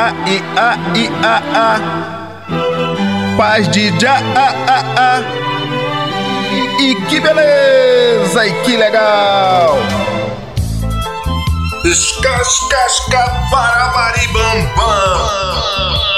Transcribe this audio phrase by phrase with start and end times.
[0.00, 1.68] A i a i a a.
[3.36, 5.10] Paz de já a a a.
[6.80, 9.76] E, que beleza e que legal.
[11.84, 16.09] Escascasca para maribambam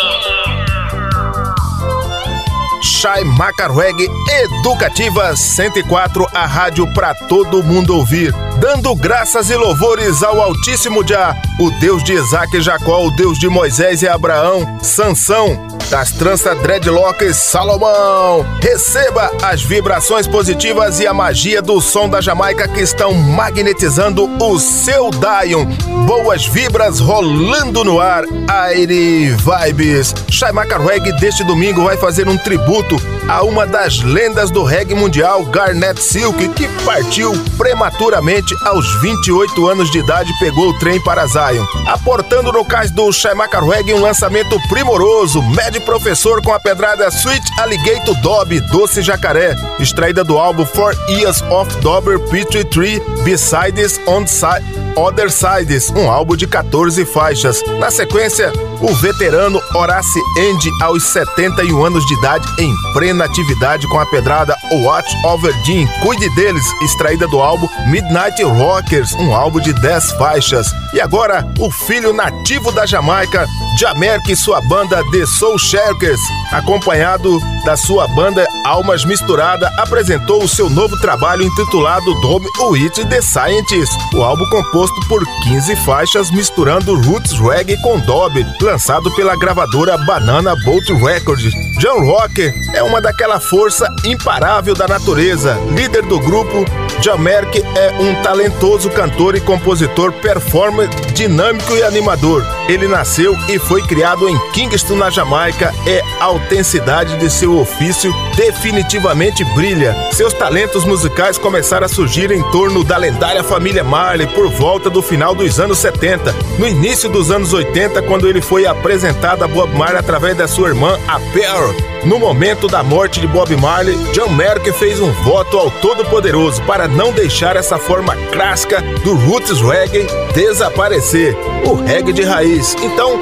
[3.02, 4.08] Chai Macarweg
[4.44, 8.32] Educativa 104, a rádio para todo mundo ouvir.
[8.60, 13.40] Dando graças e louvores ao Altíssimo Já, o Deus de Isaac e Jacó, o Deus
[13.40, 18.44] de Moisés e Abraão, Sansão, das tranças dreadlocks Salomão.
[18.60, 24.58] Receba as vibrações positivas e a magia do som da Jamaica que estão magnetizando o
[24.58, 25.66] seu Dion.
[26.06, 28.24] Boas vibras rolando no ar.
[28.48, 30.14] Aire Vibes.
[30.30, 32.96] Shai Macarweg deste domingo vai fazer um tributo
[33.28, 39.90] a uma das lendas do reggae mundial, Garnet Silk, que partiu prematuramente aos 28 anos
[39.90, 41.64] de idade e pegou o trem para Zion.
[41.86, 45.40] Aportando no cais do Shai Macarweg um lançamento primoroso,
[45.72, 51.40] Mad Professor com a pedrada Sweet Alligator Dob, Doce Jacaré, extraída do álbum Four Years
[51.50, 54.64] of Dobber Petrie Tree, Besides on Side,
[54.96, 57.62] Other Sides, um álbum de 14 faixas.
[57.78, 63.98] Na sequência, o veterano Horace End, aos 71 anos de idade, em plena atividade com
[63.98, 69.72] a pedrada Watch Over Dean, Cuide Deles, extraída do álbum Midnight Rockers, um álbum de
[69.72, 70.66] 10 faixas.
[70.92, 73.46] E agora, o filho nativo da Jamaica,
[73.78, 76.20] Jamerk e sua banda The Soul Shakers,
[76.52, 83.22] acompanhado da sua banda Almas Misturada, apresentou o seu novo trabalho intitulado Dome With The
[83.22, 83.92] Scientist.
[84.14, 84.44] O álbum
[84.82, 91.52] composto por 15 faixas misturando roots reggae com dob, lançado pela gravadora Banana Boat Records.
[91.78, 95.56] John Rocker é uma daquela força imparável da natureza.
[95.70, 96.64] Líder do grupo,
[97.00, 102.44] John Merck é um talentoso cantor e compositor, performer, dinâmico e animador.
[102.68, 105.72] Ele nasceu e foi criado em Kingston, na Jamaica.
[105.86, 109.94] É a autenticidade de seu ofício definitivamente brilha.
[110.12, 115.02] Seus talentos musicais começaram a surgir em torno da lendária família Marley por volta do
[115.02, 116.34] final dos anos 70.
[116.58, 120.68] No início dos anos 80, quando ele foi apresentado a Bob Marley através da sua
[120.68, 121.72] irmã, a Pearl.
[122.04, 126.88] No momento da morte de Bob Marley, John Merck fez um voto ao Todo-Poderoso para
[126.88, 132.74] não deixar essa forma clássica do roots reggae desaparecer, o reggae de raiz.
[132.82, 133.20] Então,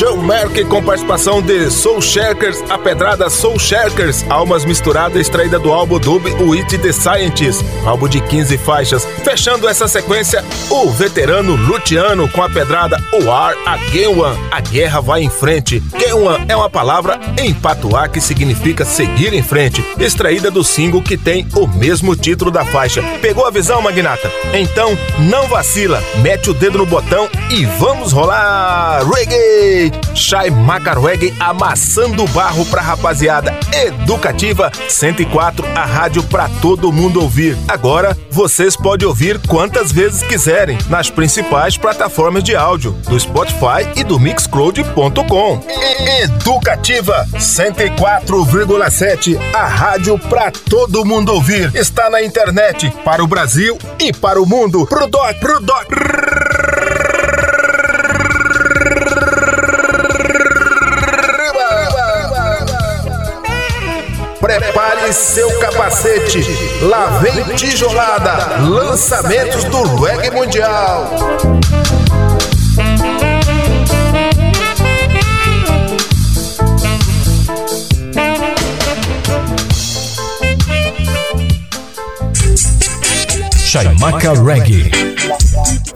[0.00, 5.70] John Merck com participação de Soul Shakers, a pedrada Soul Shakers, Almas Misturadas, extraída do
[5.70, 9.04] álbum Dub With The Scientist, álbum de 15 faixas.
[9.22, 15.22] Fechando essa sequência, o veterano Luciano com a pedrada O Ar Agewan, a guerra vai
[15.22, 15.82] em frente.
[15.98, 21.18] Gewan é uma palavra em patuá que significa seguir em frente, extraída do single que
[21.18, 23.02] tem o mesmo título da faixa.
[23.20, 24.32] Pegou a visão, magnata?
[24.54, 29.89] Então não vacila, mete o dedo no botão e vamos rolar reggae!
[30.14, 33.54] Shai Macarweg amassando barro pra rapaziada.
[33.72, 37.56] Educativa 104, a rádio pra todo mundo ouvir.
[37.68, 44.04] Agora vocês podem ouvir quantas vezes quiserem nas principais plataformas de áudio, do Spotify e
[44.04, 45.60] do Mixcloud.com.
[46.22, 51.74] Educativa 104,7, a rádio pra todo mundo ouvir.
[51.74, 54.86] Está na internet para o Brasil e para o mundo.
[54.86, 55.86] Pro doc, pro doc.
[65.10, 66.40] prepare seu capacete.
[66.82, 71.10] Lá vem tijolada, lançamentos do reggae mundial.
[83.58, 84.90] Chaimaca Reggae.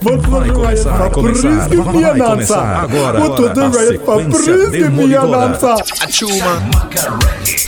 [0.01, 5.59] Vamos vai começar, vai começar, vai começar agora, agora a sequência demolidora.
[6.09, 7.64] Chaimaca Reggae.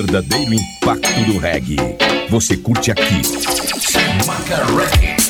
[0.00, 1.76] verdadeiro impacto do reggae.
[2.30, 3.20] Você curte aqui.
[4.26, 5.29] Maca Reggae.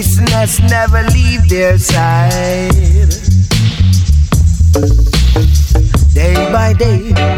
[0.00, 2.70] chasing us never leave their side.
[6.14, 7.29] Day by day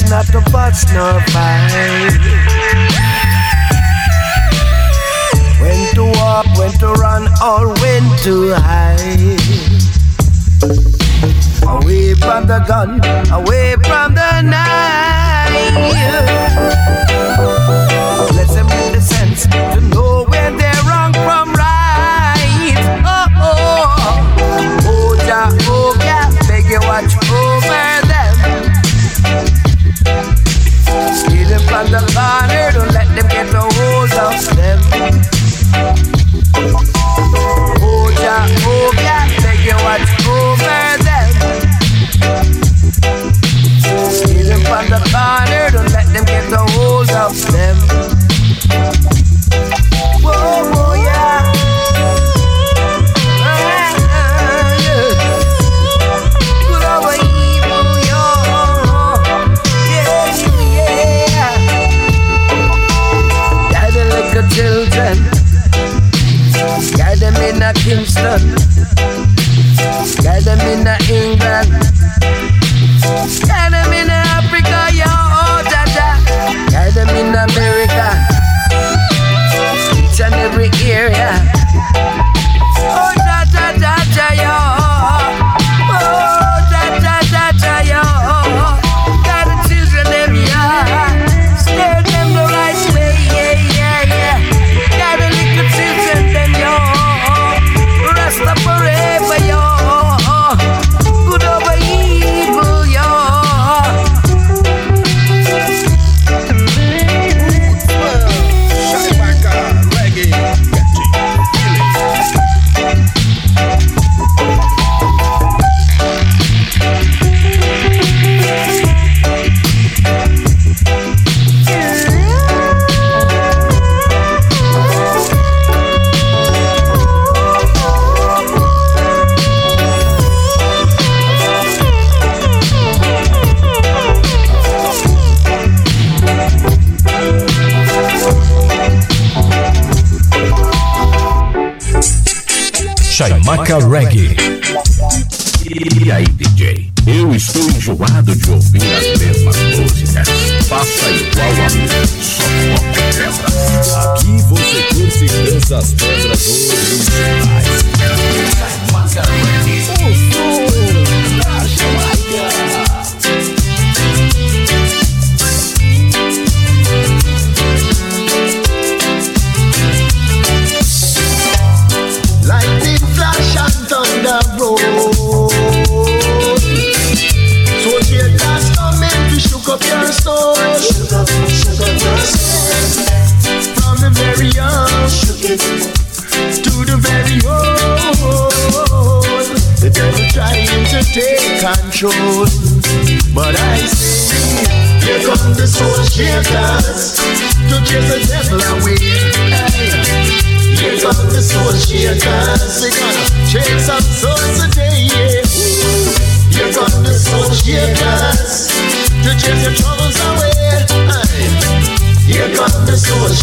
[0.00, 2.18] it's not the buts, nor vibe.
[5.60, 9.18] When to walk, when to run, or when to hide.
[11.66, 13.00] Away from the gun,
[13.32, 14.97] away from the knife.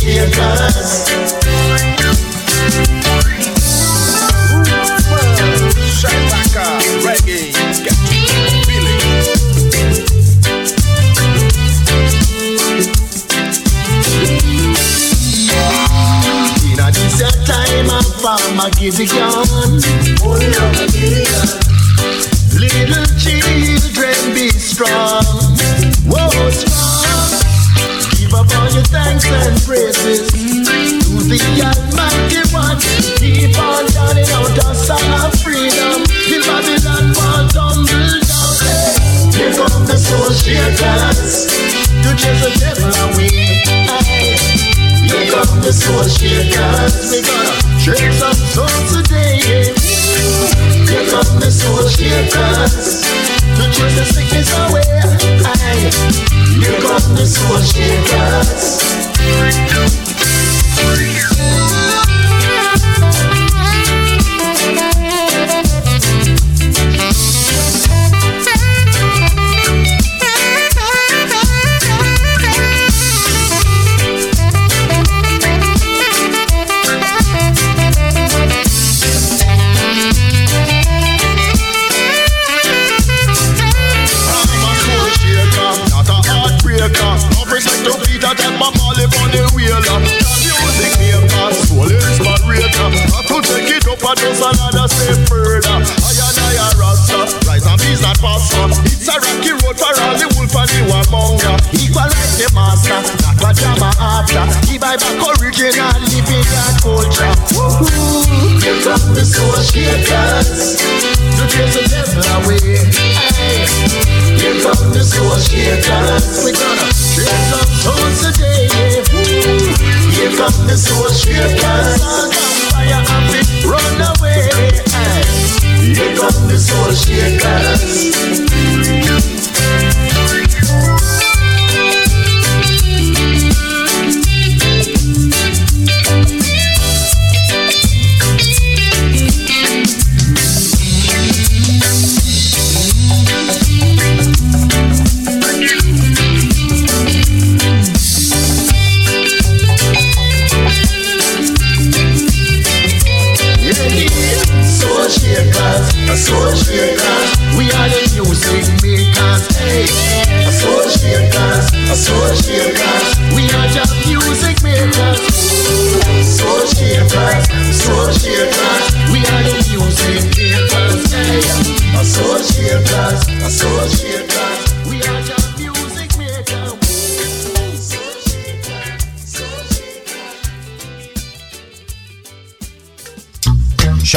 [0.06, 1.35] change us.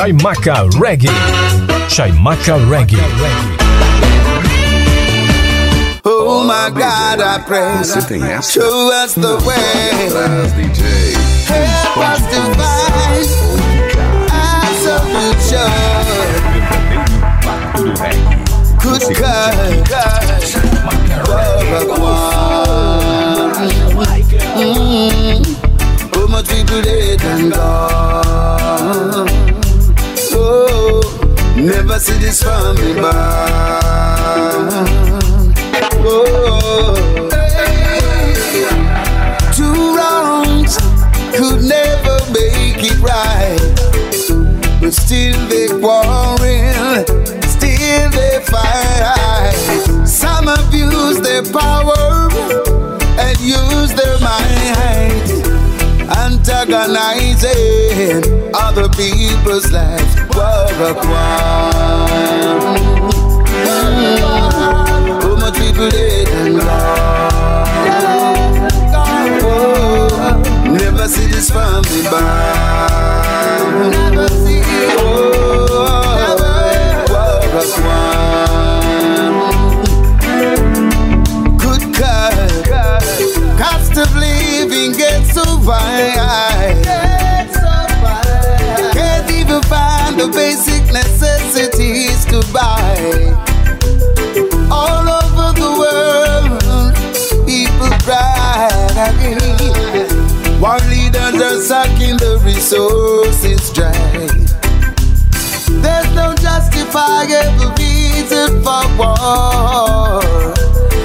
[0.09, 0.39] Shakers.
[0.39, 1.09] Chaimaca Reggae.
[1.89, 2.99] Chaimaca Reggae.
[6.05, 7.79] Oh my God, I pray.
[7.79, 8.53] Você tem essa?
[8.53, 10.09] Show us the way.
[10.11, 10.83] Traz, DJ.
[11.47, 13.29] Help us to find
[14.33, 15.73] our solution.
[18.81, 19.55] Good God,
[24.59, 25.45] Mm.
[26.17, 28.48] Oh, much people dead and gone.
[31.63, 33.83] Never see this from me back.
[36.01, 36.95] Oh,
[39.53, 40.77] two wrongs
[41.37, 43.59] could never make it right,
[44.81, 47.05] but still they quarrel,
[47.43, 50.07] still they fight.
[50.07, 52.31] Some abuse their power
[53.19, 55.48] and use their might,
[56.17, 60.15] antagonizing other people's lives.
[60.81, 62.79] A crime.
[65.23, 67.69] Oh, much people dead and gone.
[70.73, 71.51] Never see this
[71.91, 73.91] me back.
[73.91, 74.99] Never see it.
[75.01, 75.67] Oh,
[77.81, 78.68] war
[102.71, 103.93] the resources dry.
[105.81, 110.21] There's no justifiable reason for war.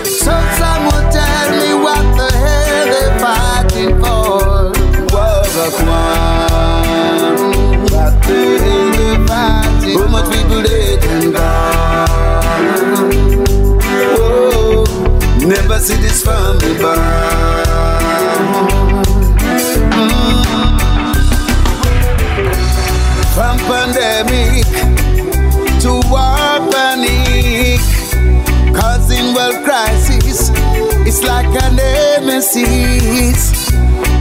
[0.03, 4.71] So some will tell me what the hell they're fighting for.
[5.13, 7.37] War of one.
[7.91, 10.63] What the hell they're fighting How much people
[11.11, 12.07] and gone.
[14.17, 17.42] Whoa, oh, never see this from me
[32.55, 33.71] nemesis.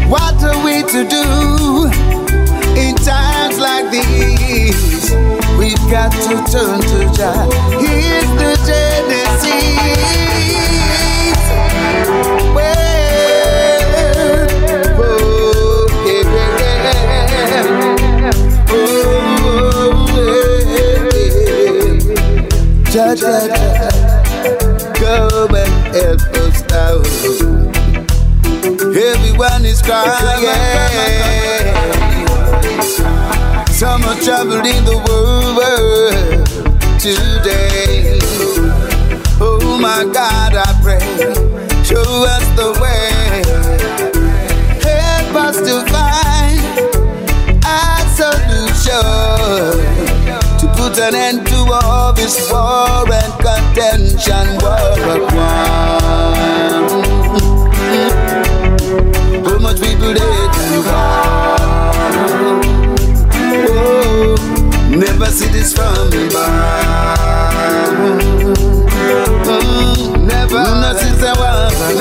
[0.09, 1.87] What are we to do
[2.81, 5.13] in times like these?
[5.59, 7.49] We've got to turn to Jah.
[7.81, 10.22] Here's the Genesis.
[29.85, 31.75] Everyone
[32.65, 33.67] is crying.
[33.69, 36.47] Some are traveling the world
[37.01, 38.19] today.
[39.41, 41.01] Oh my God, I pray,
[41.83, 43.43] show us the way.
[44.83, 46.61] Help us to find
[47.65, 47.67] a
[48.15, 49.03] solution
[50.61, 54.59] to put an end to all this war and contention.
[54.63, 55.23] War of
[65.33, 67.19] see this from back.
[69.49, 71.95] Mm, never, not since I was a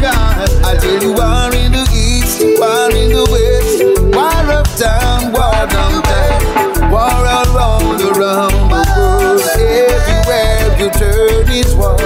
[0.00, 3.82] God, I tell you, war in the east, war in the west,
[4.14, 9.42] war uptown, war downtown, war all round around the world.
[9.58, 11.96] Everywhere you turn is war.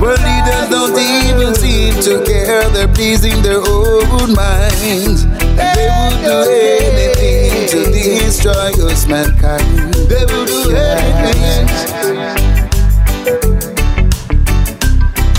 [0.00, 2.64] World leaders don't even seem to care.
[2.70, 5.39] They're pleasing their own minds.
[8.42, 9.94] Destroy us, mankind.
[10.08, 11.68] They would do anything.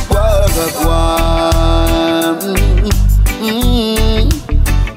[0.09, 2.55] War of one.
[3.41, 4.31] Mm.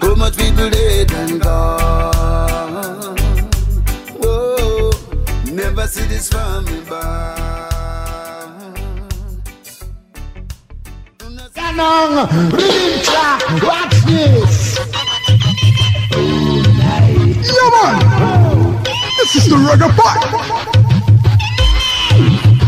[0.03, 3.17] How much people dead and gone.
[4.21, 4.91] Whoa.
[5.51, 7.71] Never see this from me back.
[11.55, 12.94] Canon,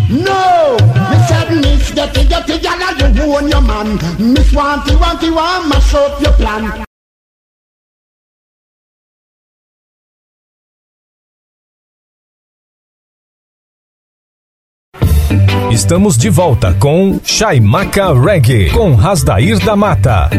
[0.09, 0.77] No,
[1.11, 1.31] Miss
[1.63, 3.97] Miss Getty Getty Gala, you own your man.
[4.19, 6.85] Miss Wanty Wanty Want, mash up your plan.
[15.71, 20.31] Estamos de volta com Chaimaca Reggae, com Rasdair da Mata.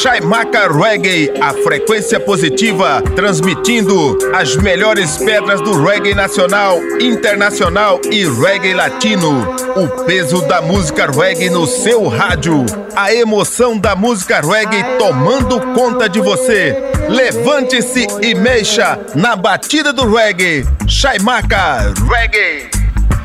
[0.00, 8.74] Chaimaca Reggae, a frequência positiva, transmitindo as melhores pedras do reggae nacional, internacional e reggae
[8.74, 9.56] latino.
[9.74, 12.64] O peso da música reggae no seu rádio.
[12.94, 16.76] A emoção da música reggae tomando conta de você.
[17.08, 20.64] Levante-se e mexa na batida do reggae.
[20.86, 22.70] Chaimaca Reggae.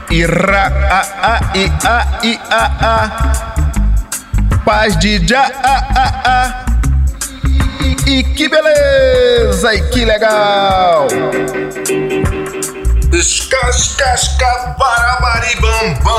[0.09, 3.53] Ira, a, a, i, a, i, a, a.
[4.65, 6.62] Paz de já, ah, ah, ah.
[8.05, 11.07] E, que beleza, e que legal!
[13.13, 16.13] Escascasca barabaribambam.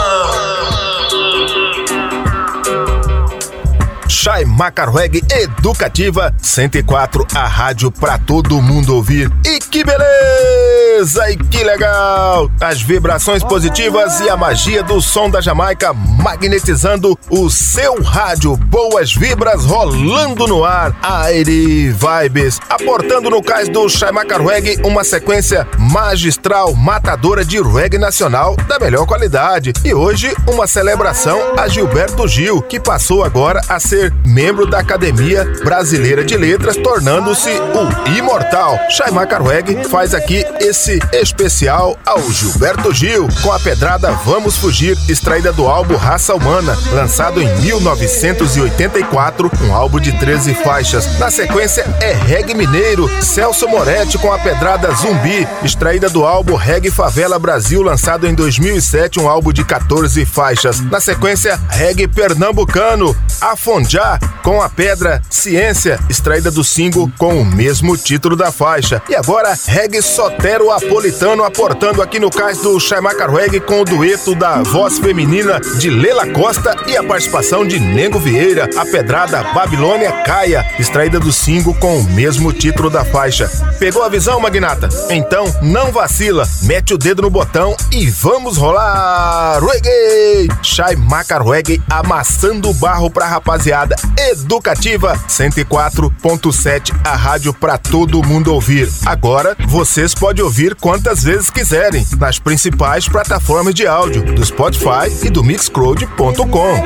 [4.08, 9.30] Chai Macarweg Educativa 104, a rádio pra todo mundo ouvir.
[9.44, 10.83] E que beleza!
[10.96, 12.48] E que legal!
[12.60, 18.56] As vibrações positivas e a magia do som da Jamaica magnetizando o seu rádio.
[18.56, 20.96] Boas vibras rolando no ar.
[21.02, 28.54] Aire Vibes, aportando no cais do Chai Macarweg uma sequência magistral, matadora de reggae nacional
[28.68, 29.72] da melhor qualidade.
[29.84, 35.44] E hoje, uma celebração a Gilberto Gil, que passou agora a ser membro da Academia
[35.64, 38.78] Brasileira de Letras, tornando-se o imortal.
[38.90, 45.50] Shaima Carweg faz aqui esse especial ao Gilberto Gil, com a pedrada Vamos Fugir, extraída
[45.52, 51.18] do álbum Raça Humana, lançado em 1984, um álbum de 13 faixas.
[51.18, 56.90] Na sequência é Reggae Mineiro, Celso Moretti com a pedrada Zumbi, extraída do álbum Reggae
[56.90, 60.80] Favela Brasil, lançado em 2007, um álbum de 14 faixas.
[60.80, 67.96] Na sequência, Reggae Pernambucano, Afonjá com a pedra Ciência, extraída do single com o mesmo
[67.96, 69.02] título da faixa.
[69.08, 74.34] E agora, Reggae Sotero Apolitano aportando aqui no cais do Chaimaca Reggae com o dueto
[74.34, 80.10] da voz feminina de Lela Costa e a participação de Nego Vieira, a pedrada Babilônia
[80.24, 83.48] Caia, extraída do single com o mesmo título da faixa.
[83.78, 84.88] Pegou a visão, Magnata?
[85.10, 89.60] Então não vacila, mete o dedo no botão e vamos rolar!
[89.62, 90.48] Reggae!
[90.60, 93.94] Chaimaca Reggae amassando o barro pra rapaziada
[94.28, 98.90] educativa 104.7, a rádio pra todo mundo ouvir.
[99.06, 105.30] Agora vocês podem ouvir quantas vezes quiserem nas principais plataformas de áudio do Spotify e
[105.30, 106.76] do Mixcloud.com.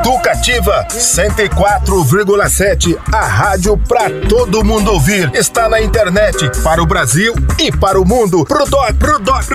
[0.00, 5.34] Educativa 104,7, a rádio pra todo mundo ouvir.
[5.34, 8.44] Está na internet para o Brasil e para o mundo.
[8.44, 9.46] Pro doc, pro doc.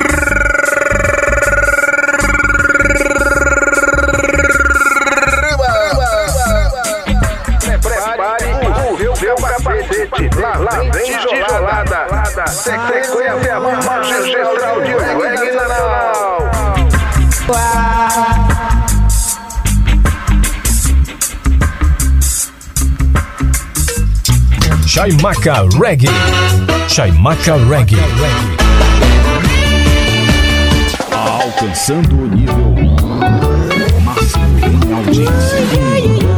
[10.36, 12.48] Lá, lá vem tijolada.
[12.48, 16.52] Sequência magistral de reggae nacional.
[24.88, 26.10] Chaimaca Reggae.
[26.90, 27.98] Chaimaca Reggae.
[31.12, 32.76] Alcançando o nível
[34.04, 36.31] máximo em audiência.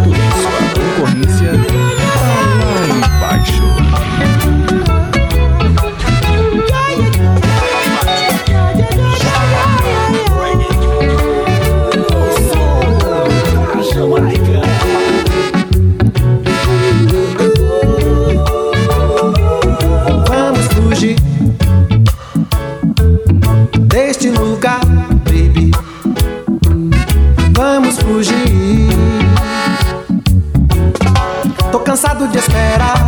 [32.23, 33.02] Cansado de esperar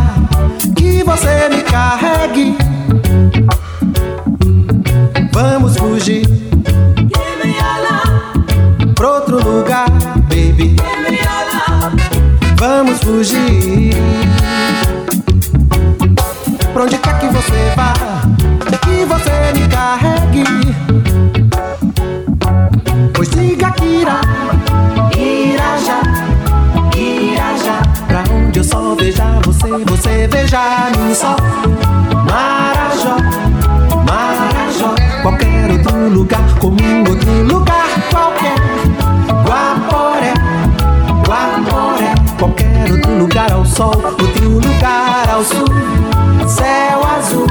[43.76, 45.66] sol, outro lugar ao sul.
[46.48, 47.46] Céu azul,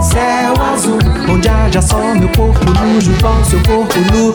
[0.00, 4.32] céu azul, onde haja só meu corpo nu junto ao seu corpo nu.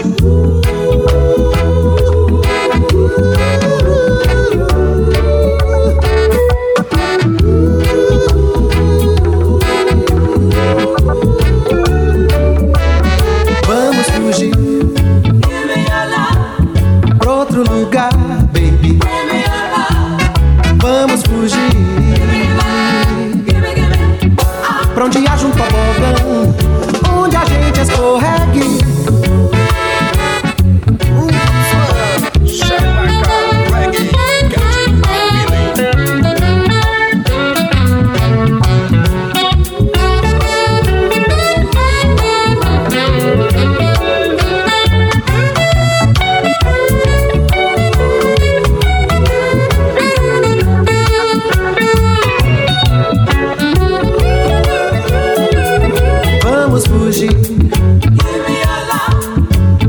[56.78, 57.32] Vamos fugir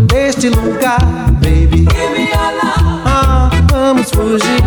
[0.06, 0.98] deste lugar,
[1.32, 1.86] baby.
[3.04, 4.62] Ah, vamos fugir.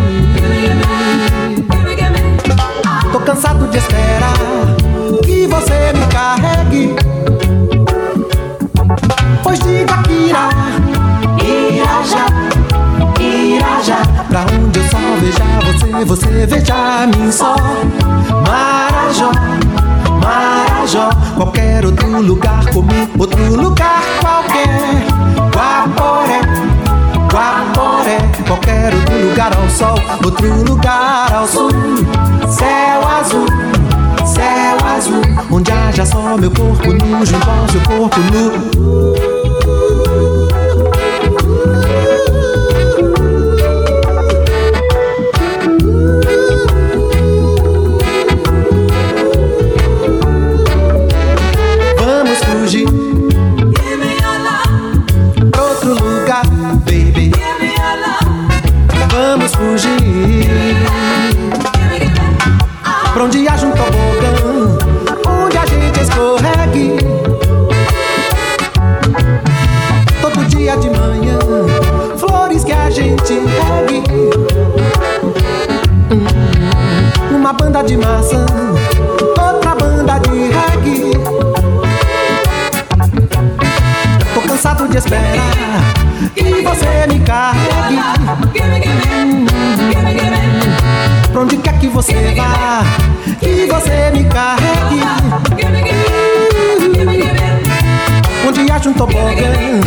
[3.10, 4.34] Tô cansado de esperar
[5.24, 6.94] que você me carregue.
[9.42, 10.48] Pois diga que irá,
[11.42, 12.26] irá já,
[13.20, 14.06] irá já.
[14.28, 17.56] Pra onde eu só veja você, você veja mim só.
[22.22, 24.68] Lugar comum, outro lugar qualquer.
[25.54, 26.40] Guaporé,
[27.30, 31.70] Guaporé, qualquer outro lugar ao sol, outro lugar ao sul.
[32.48, 33.46] Céu azul,
[34.24, 38.52] céu azul, onde haja só meu corpo nu junto ao seu corpo nu.
[91.92, 92.82] Você vá,
[93.38, 95.02] que você me carregue.
[98.48, 99.80] Onde haja um tobogã,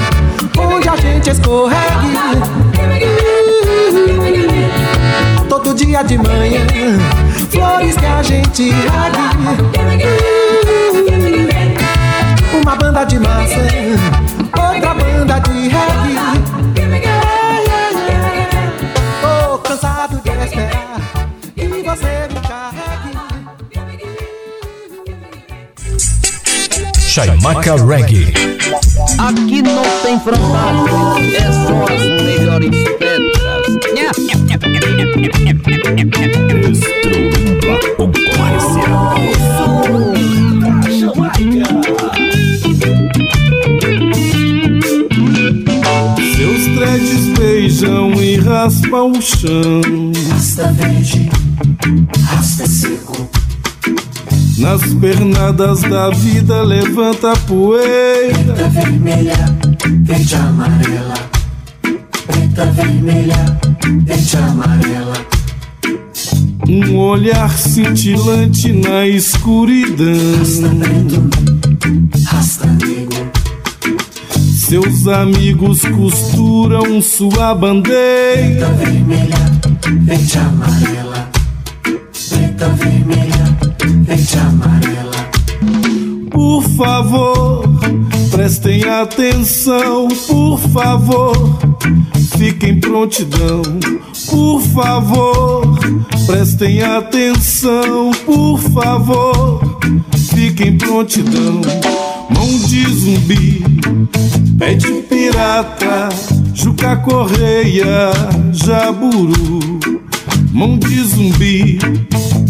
[0.57, 2.15] onde a gente escorregue.
[5.49, 6.65] Todo dia de manhã,
[7.49, 9.25] flores que a gente regue.
[12.61, 13.67] Uma banda de maçã,
[14.53, 16.34] outra banda de reggae.
[27.15, 28.33] Chaimaca Reggae.
[29.17, 33.67] Aqui não tem frontalho, é só as melhores pedras.
[36.67, 38.87] Destruindo a concorrência.
[40.99, 41.69] Jamaica.
[46.35, 50.11] Seus dreads beijam e raspam o chão.
[50.31, 51.24] Rasta verde
[54.57, 58.33] Nas pernadas da vida levanta a poeira.
[58.33, 59.57] Preta, vermelha,
[60.01, 61.13] verde, amarela.
[62.25, 63.59] Preta, vermelha,
[64.05, 65.13] verde, amarela.
[66.69, 70.05] Um olhar cintilante na escuridão.
[70.39, 71.29] Rasta preto,
[72.31, 73.31] rasta negro.
[74.57, 77.95] Seus amigos costuram sua bandeira.
[78.35, 79.37] Preta, vermelha,
[80.01, 81.04] verde, amarela.
[88.65, 91.59] Prestem atenção, por favor,
[92.35, 93.61] fiquem prontidão.
[94.27, 95.77] Por favor,
[96.25, 99.79] prestem atenção, por favor,
[100.33, 101.61] fiquem prontidão.
[102.27, 103.63] Mão de zumbi,
[104.57, 106.09] pé de pirata,
[106.55, 108.11] Juca Correia,
[108.51, 109.79] Jaburu.
[110.51, 111.77] Mão de zumbi,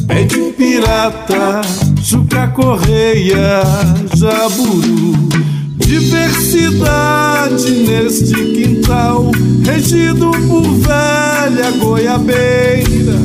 [0.08, 1.60] pé de pirata,
[2.02, 3.64] Juca Correia,
[4.16, 5.55] Jaburu.
[5.86, 9.32] Diversidade neste quintal,
[9.64, 13.20] regido por velha goiabeira.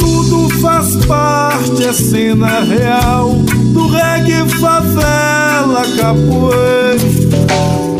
[0.00, 3.30] Tudo faz parte, é cena real
[3.72, 6.98] do reggae, favela, capoeira.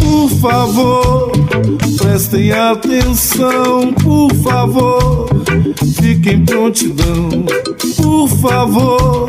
[0.01, 1.22] Por favor,
[2.13, 5.31] prestem atenção, por favor,
[5.99, 7.31] fiquem prontidão.
[7.97, 9.29] Por favor,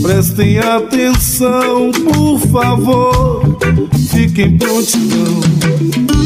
[0.00, 3.58] prestem atenção, por favor,
[4.10, 6.23] fiquem prontidão.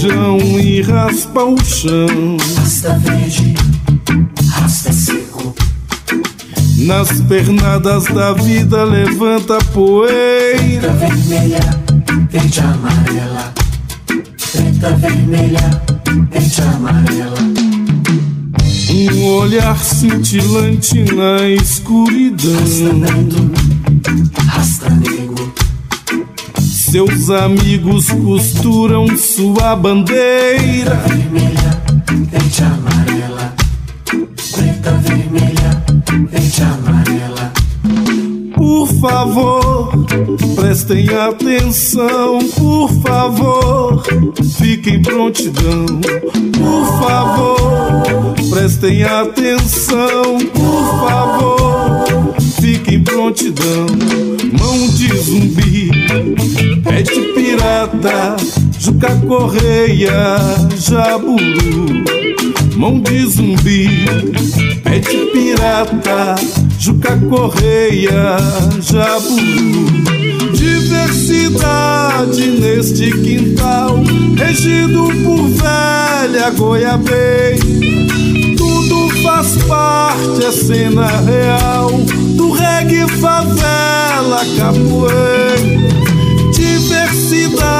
[0.00, 2.36] Beijam e raspam o chão.
[2.56, 3.54] Rasta verde,
[4.54, 5.54] rasta seco.
[6.78, 10.80] Nas pernadas da vida levanta poeira.
[10.80, 11.60] Preta, vermelha,
[12.30, 13.54] verde, amarela.
[14.52, 15.82] Preta, vermelha,
[16.30, 17.40] verde, amarela.
[18.90, 22.50] Um olhar cintilante na Rasta escuridão.
[23.00, 23.59] preto,
[26.90, 30.96] Seus amigos costuram sua bandeira.
[31.06, 31.82] Vermelha,
[32.28, 33.54] verde, amarela.
[34.52, 35.84] Preta, vermelha,
[36.28, 37.52] verde, amarela.
[38.56, 40.04] Por favor,
[40.56, 42.40] prestem atenção.
[42.56, 44.02] Por favor,
[44.58, 45.86] fiquem prontidão.
[46.58, 50.38] Por favor, prestem atenção.
[50.52, 53.86] Por favor, fiquem prontidão.
[54.58, 55.79] Mão de zumbi,
[57.60, 58.36] pirata,
[58.78, 60.38] Juca Correia,
[60.76, 62.04] Jaburu.
[62.76, 64.06] Mão de zumbi,
[64.82, 66.36] pé de pirata,
[66.78, 68.38] Juca Correia,
[68.80, 69.86] Jaburu.
[70.54, 74.02] Diversidade neste quintal,
[74.36, 77.60] regido por velha goiabeira.
[78.56, 81.90] Tudo faz parte, é cena real
[82.36, 85.89] do reggae, favela, capoeira.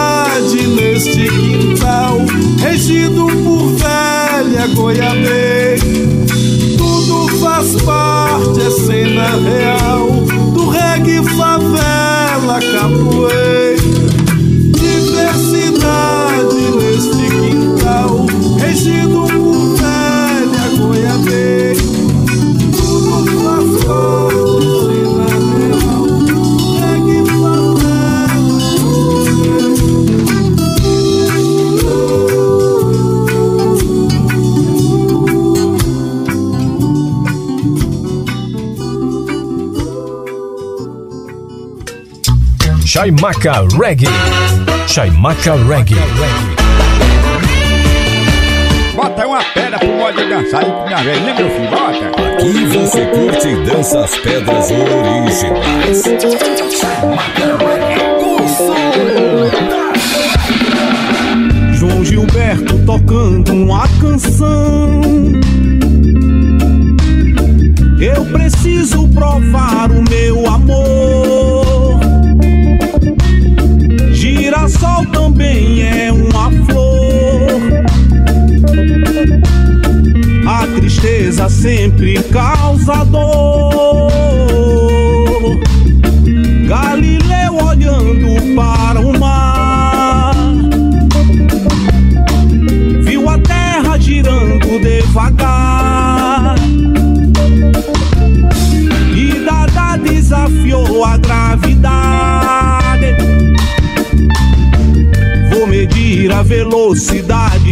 [0.00, 2.18] Diversidade neste quintal,
[2.58, 5.80] regido por velha goiabeira.
[6.78, 10.06] Tudo faz parte, é cena real
[10.54, 13.69] do reggae, favela, capoeira.
[43.00, 44.08] Chaimaca Reggae.
[44.86, 45.96] Chaimaca Reggae.
[48.94, 51.70] Bota uma pedra pro modo de dançar aí com minha velha, né, meu filho?
[51.70, 52.10] Bota.
[52.34, 56.04] Aqui você curte e dança as pedras originais.
[61.72, 64.79] João Gilberto tocando uma canção.
[81.60, 84.10] sempre causa dor.
[86.66, 90.34] Galileu olhando para o mar,
[93.02, 96.54] viu a terra girando devagar.
[99.14, 103.16] E Dada desafiou a gravidade.
[105.50, 107.69] Vou medir a velocidade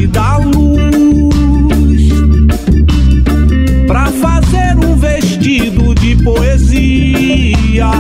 [5.59, 7.90] vestido de poesia.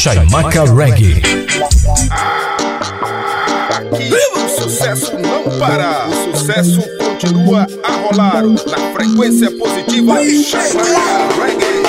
[0.00, 1.20] Shaimaka Reggae.
[3.68, 11.82] Aqui o sucesso não para, o sucesso continua a rolar na frequência positiva Shaimaka Reggae.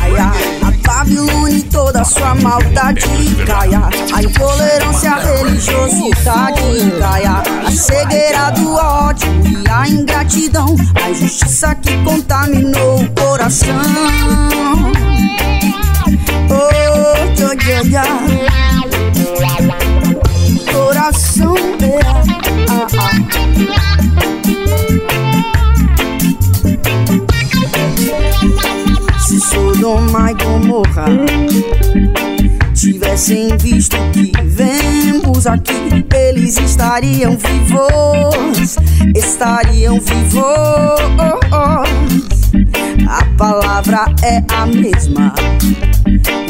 [0.00, 0.32] Caia,
[1.48, 3.06] e toda sua maldade
[3.46, 11.72] caia A intolerância, a religiosidade caia A cegueira do ódio e a ingratidão A injustiça
[11.76, 13.80] que contaminou o coração
[16.50, 16.91] oh.
[20.72, 22.22] Coração dela.
[29.18, 30.34] Se sou Se Sodoma e
[32.74, 38.76] tivessem visto o que vemos aqui, eles estariam vivos,
[39.16, 40.42] estariam vivos.
[43.08, 45.34] A palavra é a mesma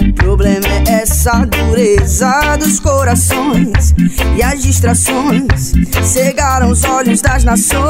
[0.01, 3.95] o problema é essa dureza dos corações
[4.37, 7.83] e as distrações cegaram os olhos das nações.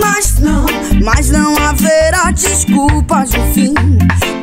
[0.00, 0.66] Mas não,
[1.04, 3.74] mas não haverá desculpas no fim.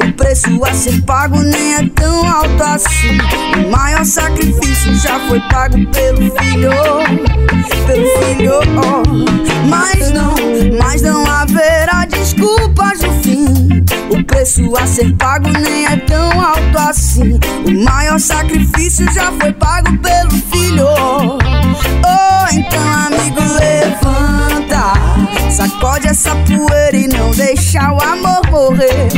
[0.08, 3.18] O preço a ser pago nem é tão alto assim.
[3.66, 6.72] O maior sacrifício já foi pago pelo filho,
[7.88, 8.60] pelo filho.
[9.70, 10.34] Mas não,
[10.80, 13.31] mas não haverá desculpas no fim.
[14.32, 17.38] Preço a ser pago nem é tão alto assim.
[17.68, 20.88] O maior sacrifício já foi pago pelo filho.
[20.88, 24.94] Oh, então, amigo, levanta.
[25.52, 29.10] Sacode essa poeira e não deixa o amor morrer.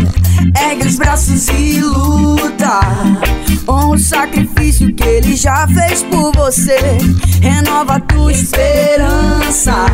[0.68, 2.80] Ergue os braços e luta.
[3.68, 6.80] Honra o sacrifício que ele já fez por você.
[7.40, 9.86] Renova tua esperança.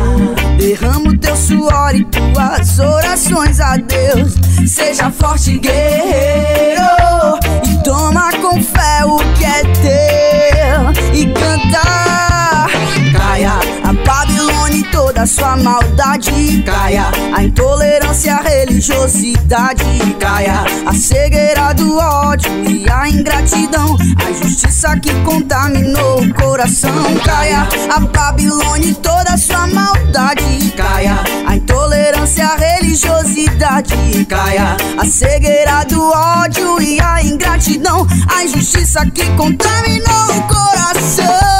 [0.58, 4.32] Derrama o teu suor e tuas orações a Deus.
[4.66, 6.80] Seja forte, guerreiro.
[7.68, 11.14] E toma com fé o que é teu.
[11.14, 11.80] E canta.
[13.12, 13.52] Caia
[13.84, 14.19] a Babilônia
[15.20, 16.62] e toda sua maldade.
[16.62, 19.84] Caia a intolerância, a religiosidade.
[20.18, 23.96] Caia a cegueira do ódio e a ingratidão.
[24.24, 26.92] A justiça que contaminou o coração.
[27.24, 30.72] Caia a Babilônia e toda sua maldade.
[30.76, 34.24] Caia a intolerância, a religiosidade.
[34.26, 38.06] Caia a cegueira do ódio e a ingratidão.
[38.34, 41.50] A injustiça que contaminou o coração.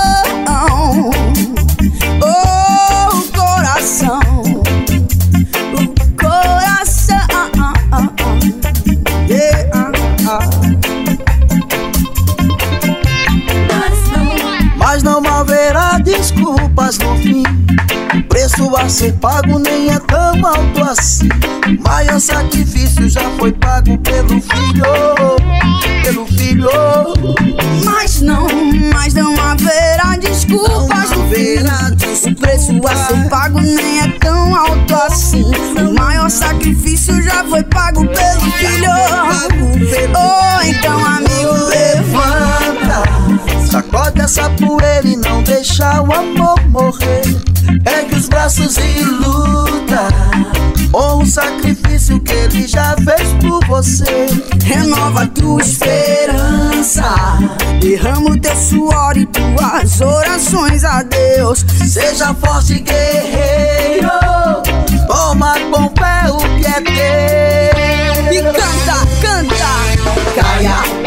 [16.11, 17.43] Desculpas no fim.
[18.15, 21.29] O preço a ser pago nem é tão alto assim.
[21.67, 24.85] O maior sacrifício já foi pago pelo filho.
[26.03, 26.69] Pelo filho.
[27.85, 28.47] Mas não,
[28.93, 32.31] mas não haverá desculpas no fim.
[32.31, 35.45] O preço a ser pago nem é tão alto assim.
[35.79, 38.91] O maior sacrifício já foi pago pelo filho.
[40.17, 42.50] Oh, então, amigo, levanta.
[43.71, 47.23] Sacode essa poeira e não deixa o amor morrer.
[47.87, 50.09] Ergue os braços e luta.
[50.93, 54.27] Honra o sacrifício que ele já fez por você.
[54.65, 57.05] Renova tua esperança.
[57.81, 61.65] Derrama o teu suor e tuas orações a Deus.
[61.89, 64.11] Seja forte, guerreiro.
[65.07, 68.33] Toma com fé o que é teu.
[68.33, 69.71] E canta, canta.
[70.35, 71.00] Caia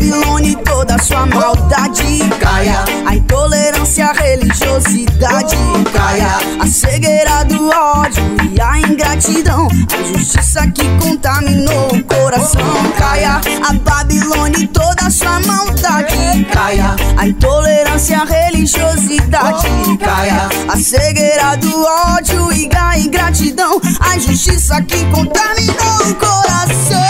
[0.00, 2.20] Babilônia e toda sua maldade.
[2.40, 5.56] Caia a intolerância, a religiosidade.
[5.92, 9.68] Caia a cegueira do ódio e a ingratidão.
[9.68, 12.62] A justiça que contaminou o coração.
[12.96, 16.46] Caia a Babilônia e toda sua maldade.
[16.50, 19.68] Caia a intolerância, a religiosidade.
[19.98, 23.78] Caia a cegueira do ódio e a ingratidão.
[24.00, 27.00] A injustiça que contaminou o coração.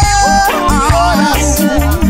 [0.90, 2.09] Coração.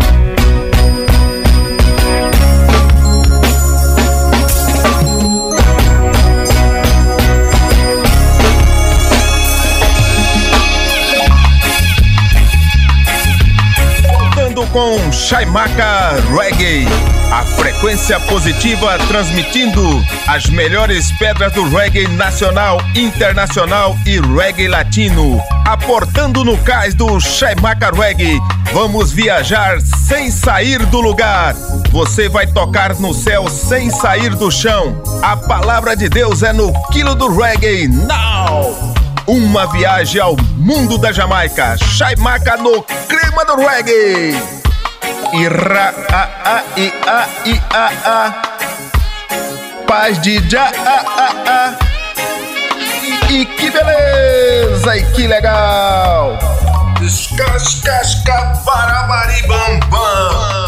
[15.11, 16.87] Com Chaimaca Reggae.
[17.31, 19.81] A frequência positiva transmitindo
[20.27, 25.41] as melhores pedras do reggae nacional, internacional e reggae latino.
[25.65, 28.39] Aportando no cais do Chaimaca Reggae.
[28.73, 31.55] Vamos viajar sem sair do lugar.
[31.91, 35.01] Você vai tocar no céu sem sair do chão.
[35.21, 37.87] A palavra de Deus é no quilo do reggae.
[37.87, 38.93] Now!
[39.27, 41.77] Uma viagem ao mundo da Jamaica.
[41.77, 44.60] Chaimaca no clima do reggae.
[45.33, 48.31] Ira, a, a, i, a, i, a, a.
[49.87, 51.79] Paz de já, a, a, a.
[53.31, 56.37] E que beleza, e que legal.
[56.99, 60.61] Descascasca, barabaribam, bam.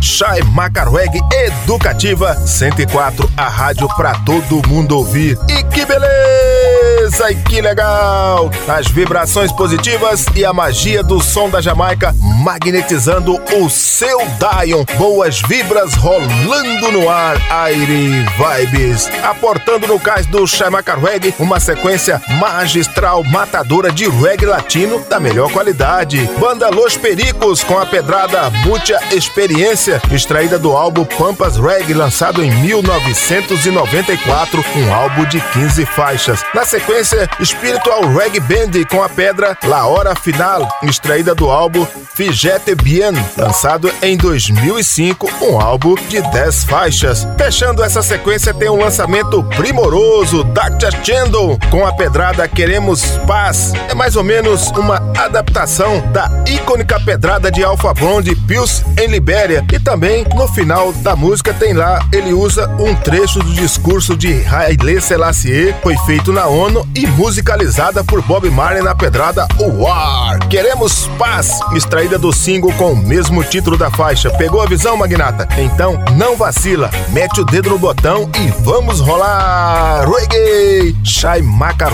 [0.00, 5.36] Chai Macarweg Educativa 104, a rádio pra todo mundo ouvir.
[5.48, 6.87] E que beleza!
[7.08, 8.50] E que legal!
[8.68, 14.84] As vibrações positivas e a magia do som da Jamaica magnetizando o seu Dion.
[14.98, 17.40] Boas vibras rolando no ar.
[17.50, 19.08] Aire Vibes.
[19.22, 25.50] Aportando no cais do Chai Macarweg uma sequência magistral matadora de reggae latino da melhor
[25.50, 26.28] qualidade.
[26.38, 32.50] Banda Los Pericos com a pedrada Mucha Experiência extraída do álbum Pampas Reggae, lançado em
[32.50, 36.44] 1994, um álbum de 15 faixas.
[36.54, 36.97] Na sequência,
[37.44, 43.88] Spiritual Reggae Band com a pedra La Hora Final, extraída do álbum Figete Bien, lançado
[44.02, 47.24] em 2005, um álbum de 10 faixas.
[47.38, 50.92] Fechando essa sequência tem um lançamento primoroso, Dr.
[51.04, 53.72] Chandon, com a pedrada Queremos Paz.
[53.88, 59.64] É mais ou menos uma adaptação da icônica pedrada de Alpha Blonde Pills em Libéria
[59.72, 64.44] e também no final da música tem lá, ele usa um trecho do discurso de
[64.46, 70.38] Haile Selassie, foi feito na ONU e musicalizada por Bob Marley na pedrada War.
[70.48, 74.30] Queremos paz, extraída do single com o mesmo título da faixa.
[74.30, 75.48] Pegou a visão, magnata?
[75.58, 80.08] Então não vacila, mete o dedo no botão e vamos rolar!
[80.08, 80.77] Reggae!
[81.18, 81.88] Shai Maca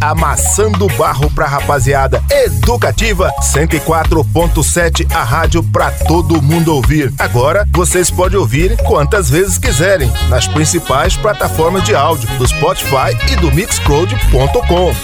[0.00, 2.24] amassando barro pra rapaziada.
[2.30, 7.12] Educativa 104.7, a rádio pra todo mundo ouvir.
[7.18, 13.36] Agora vocês podem ouvir quantas vezes quiserem nas principais plataformas de áudio do Spotify e
[13.36, 14.94] do Mixcloud.com.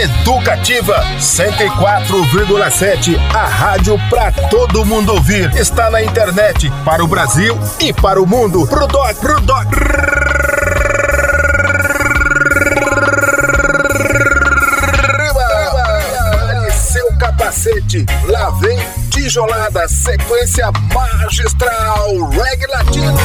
[0.00, 5.54] Educativa 104,7, a rádio para todo mundo ouvir.
[5.54, 8.66] Está na internet para o Brasil e para o mundo.
[8.66, 9.66] Pro doc, pro doc.
[17.92, 18.78] Capacete, lá vem
[19.10, 23.18] tijolada, sequência magistral, reggae latino.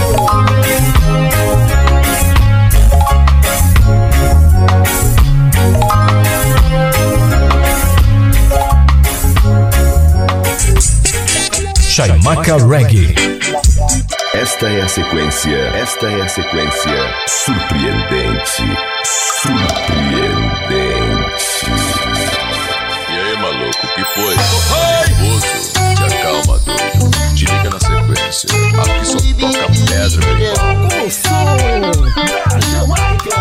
[11.79, 13.15] Chaimaca Reggae.
[14.33, 18.63] Esta é a sequência, esta é a sequência surpreendente,
[19.41, 22.36] surpreendente.
[23.41, 24.35] Maluco, que foi?
[25.07, 25.47] Nervoso?
[25.95, 27.05] Te acalma, doido.
[27.35, 28.49] Te liga na sequência.
[28.81, 31.09] Aqui só toca pedra, meu irmão.
[31.11, 31.45] Som
[32.49, 33.39] da Jamaica.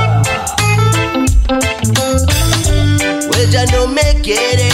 [3.29, 4.69] Pues ya no me quiere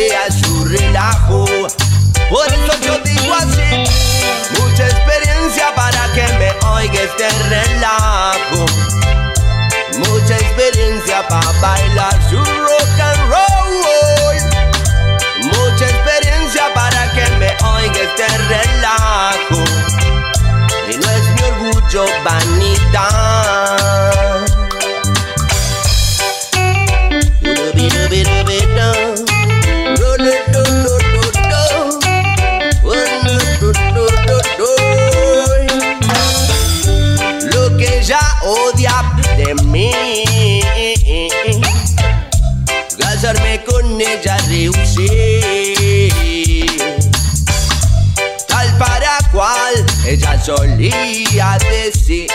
[0.00, 1.44] sea su relajo.
[2.30, 3.84] Por eso yo digo así.
[4.58, 8.64] Mucha experiencia para que me oiga este relajo.
[9.98, 14.36] Mucha experiencia para bailar su rock and roll.
[15.52, 19.58] Mucha experiencia para que me oiga este relajo.
[20.88, 23.80] Y no es mi orgullo, vanidad.
[44.00, 46.08] Ella rehusé
[48.48, 52.28] Tal para cual ella solía decir.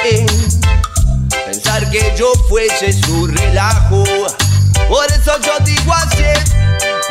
[1.45, 4.03] Pensar que yo fuese su relajo.
[4.87, 6.23] Por eso yo digo así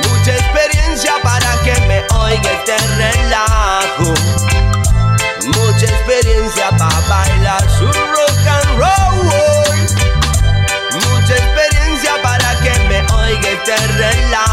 [0.08, 4.14] Mucha experiencia para que me oiga este relajo.
[5.46, 9.24] Mucha experiencia para bailar su rock and roll.
[10.92, 14.43] Mucha experiencia para que me oiga este relajo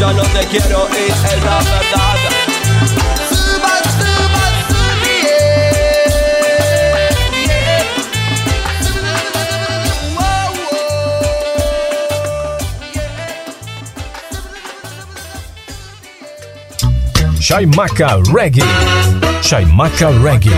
[0.00, 2.16] yo no te quiero ir, es la verdad.
[17.38, 18.64] Chaimaca Reggae.
[19.42, 20.50] Chaimaca Reggae.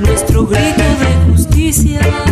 [0.00, 2.27] nuestro grito de justicia.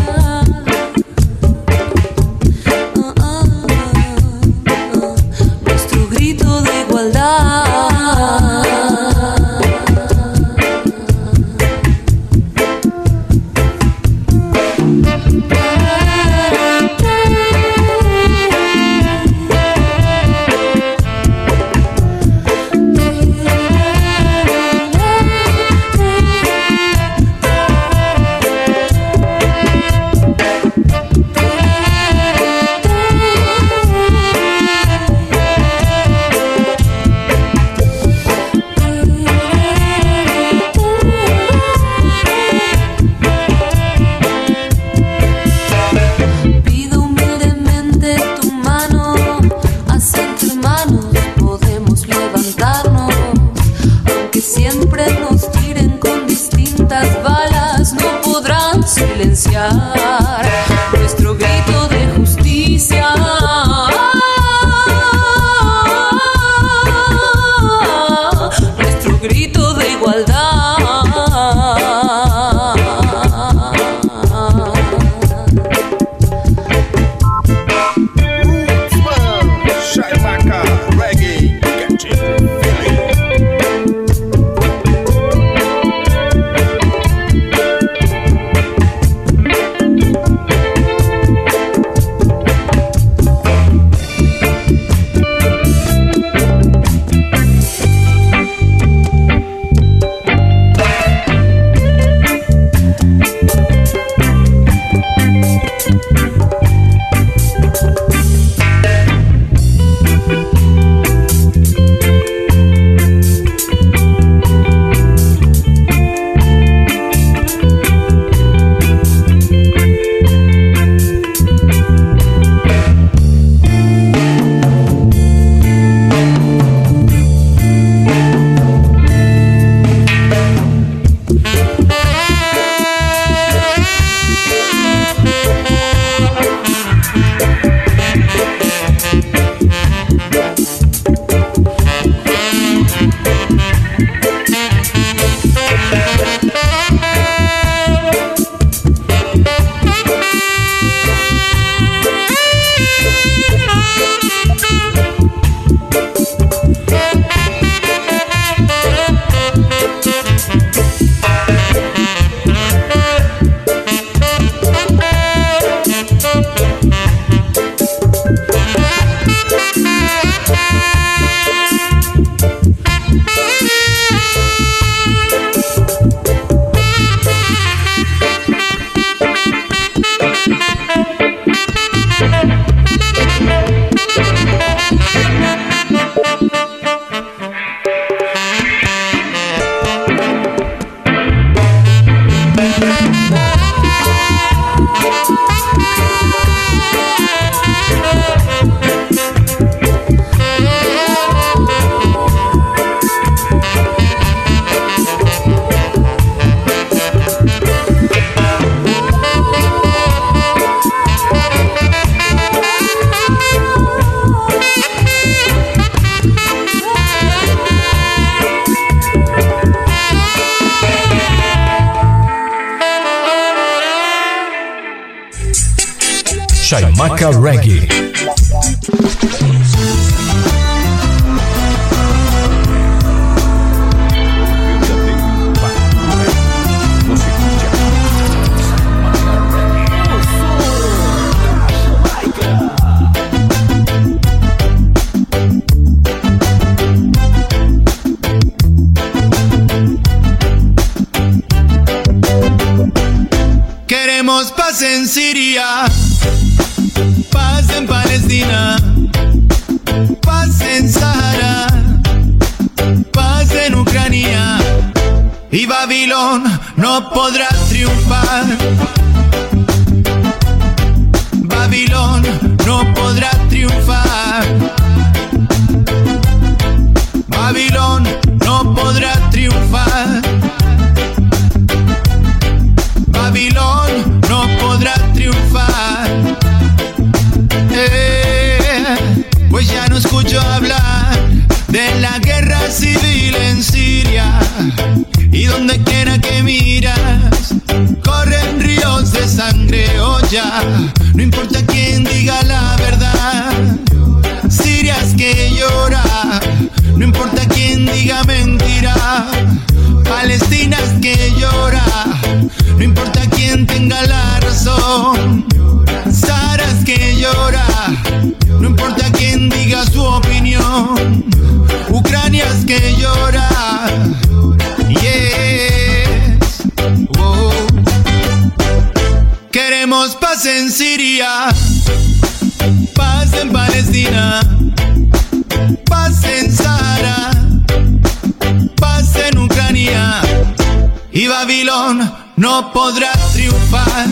[343.47, 344.09] triunfar.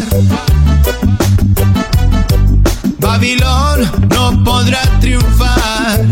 [2.98, 6.06] Babilón no podrá triunfar.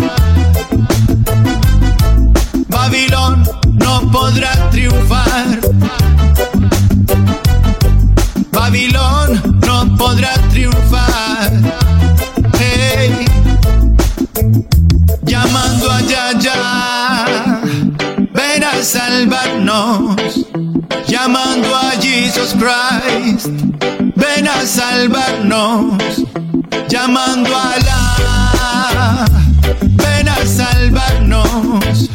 [2.68, 3.45] Babilón
[3.75, 5.61] no podrá triunfar.
[8.51, 11.53] Babilón no podrá triunfar.
[12.59, 13.25] Hey.
[15.23, 17.61] Llamando a ya,
[18.33, 20.53] ven a salvarnos
[21.07, 23.49] llamando a Jesus Christ,
[24.16, 26.24] ven a salvarnos,
[26.88, 29.24] llamando a la,
[29.80, 32.11] ven a salvarnos.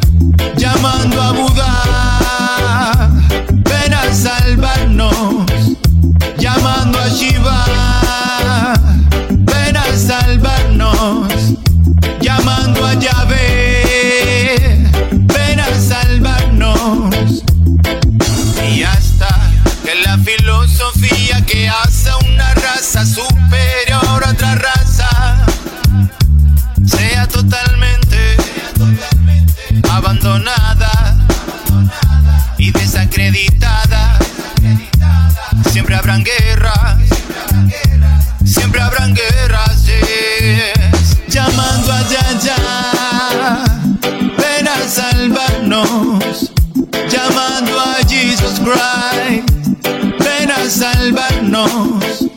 [51.57, 52.36] amarnos.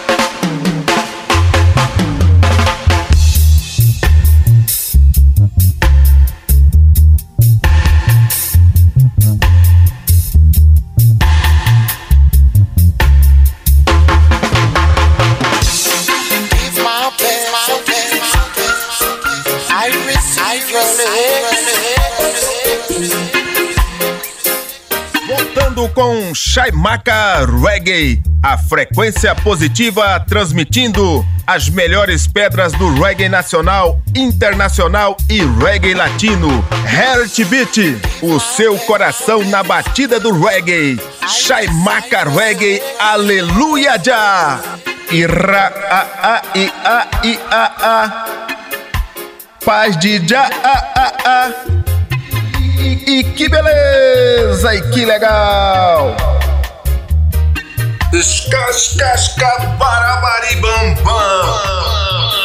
[26.53, 35.93] Chaimaca Reggae, a frequência positiva transmitindo as melhores pedras do reggae nacional, internacional e reggae
[35.93, 36.49] latino.
[36.85, 40.99] Heartbeat, o seu coração na batida do reggae.
[41.25, 44.59] Chaimaca Reggae, aleluia já!
[45.09, 48.25] Ira a a i a i a a
[49.63, 51.90] Paz de já a a a
[52.81, 56.15] e, e que beleza, e que legal.
[58.11, 62.40] Escascasca, barabaribambam.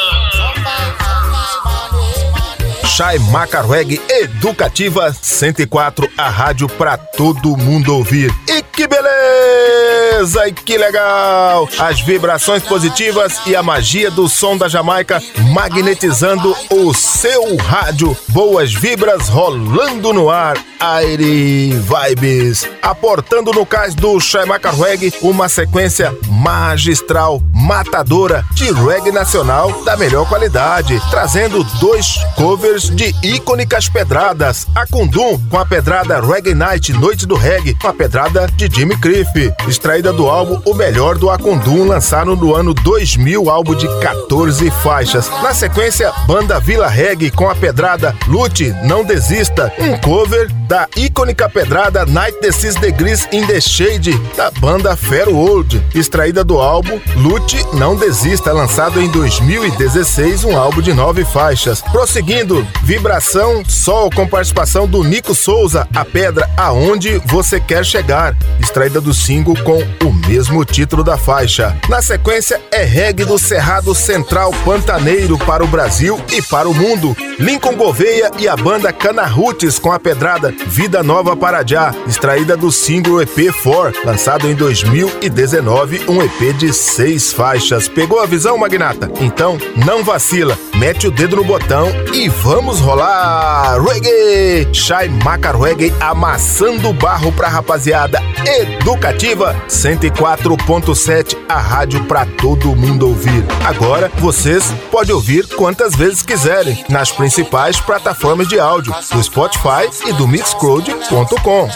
[2.97, 8.35] Chai Macarweg Educativa 104, a rádio pra todo mundo ouvir.
[8.49, 10.49] E que beleza!
[10.49, 11.69] E que legal!
[11.79, 15.23] As vibrações positivas e a magia do som da Jamaica
[15.53, 18.17] magnetizando o seu rádio.
[18.29, 20.57] Boas vibras rolando no ar.
[20.81, 22.67] Aire Vibes.
[22.83, 30.29] Aportando no cais do Chai Macarweg uma sequência magistral, matadora de reggae nacional da melhor
[30.29, 34.67] qualidade, trazendo dois covers de icônicas pedradas.
[34.75, 38.97] A Kundum com a pedrada Reggae Night Noite do Reggae, com a pedrada de Jimmy
[38.97, 44.71] Cliff, extraída do álbum O Melhor do Akundum, lançado no ano 2000, álbum de 14
[44.83, 45.29] faixas.
[45.43, 51.49] Na sequência, banda Vila Reggae com a pedrada Lute, Não Desista, um cover da icônica
[51.49, 57.01] pedrada Night the Six Degrees in the Shade, da banda Fair World, extraída do álbum
[57.17, 61.81] Lute, Não Desista, lançado em 2016, um álbum de nove faixas.
[61.81, 69.01] Prosseguindo, Vibração Sol com participação do Nico Souza, a pedra Aonde Você Quer Chegar, extraída
[69.01, 71.77] do single com o mesmo título da faixa.
[71.89, 77.17] Na sequência é reggae do Cerrado Central Pantaneiro para o Brasil e para o mundo.
[77.39, 82.57] Lincoln Gouveia e a banda Cana Roots com a pedrada Vida Nova para Já, extraída
[82.57, 87.89] do single EP 4, lançado em 2019, um EP de seis faixas.
[87.89, 89.11] Pegou a visão, Magnata?
[89.21, 93.81] Então não vacila, mete o dedo no botão e vamos rolar!
[93.81, 94.69] Reggae!
[94.73, 103.45] Shai Macar Reggae amassando barro pra rapaziada educativa 104.7, a rádio pra todo mundo ouvir.
[103.65, 110.13] Agora vocês podem ouvir quantas vezes quiserem nas principais plataformas de áudio do Spotify e
[110.13, 111.69] do Mixcloud.com.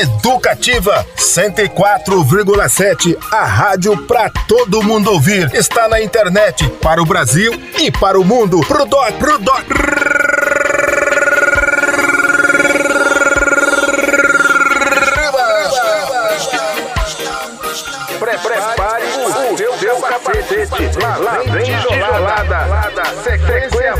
[0.00, 5.50] Educativa 104,7, a rádio pra todo mundo ouvir.
[5.54, 8.60] Está na internet para o Brasil e para o mundo.
[8.60, 10.11] Pro doc, pro doc.
[20.72, 23.04] Lá, lá vem tijolada.
[23.22, 23.94] Sequência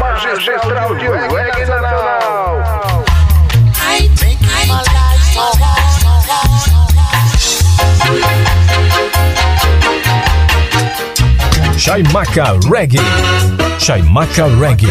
[0.00, 3.04] magistral de reggae nacional.
[11.78, 12.98] Chaimaca Reggae.
[13.78, 14.90] Chaimaca Reggae.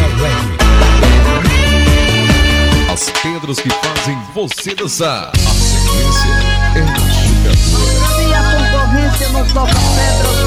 [2.90, 5.30] As pedras que fazem você dançar.
[5.30, 6.30] A sequência
[6.74, 7.56] é machucadora.
[8.16, 10.45] Se a concorrência não toca pedras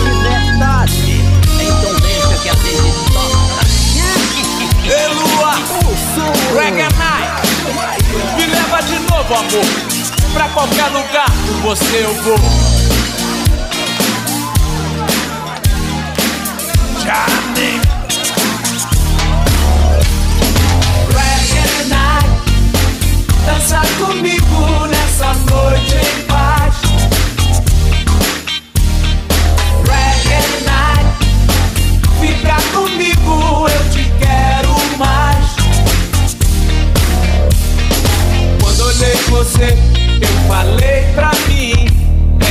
[6.56, 7.30] Reggae Night!
[8.36, 9.66] Me leva de novo, amor.
[10.34, 12.40] Pra qualquer lugar com você eu vou.
[17.04, 17.82] Johnny.
[21.14, 22.30] Reggae Night,
[23.46, 26.76] dança comigo nessa noite em paz.
[29.88, 31.10] Reggae Night,
[32.20, 34.49] fica comigo, eu te quero
[39.30, 39.78] você,
[40.22, 41.74] eu falei pra mim,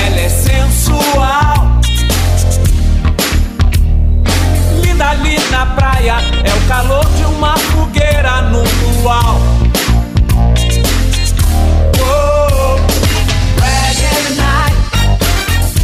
[0.07, 1.79] ela é sensual.
[4.83, 8.63] Linda ali na praia, é o calor de uma fogueira no
[9.03, 9.41] luau.
[12.01, 12.77] Oh,
[13.61, 14.77] reggae night,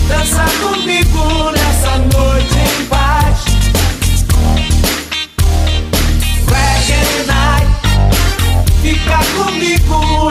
[0.09, 3.45] dança comigo nessa noite em paz.
[6.49, 7.69] Reggae night,
[8.83, 10.31] fica comigo,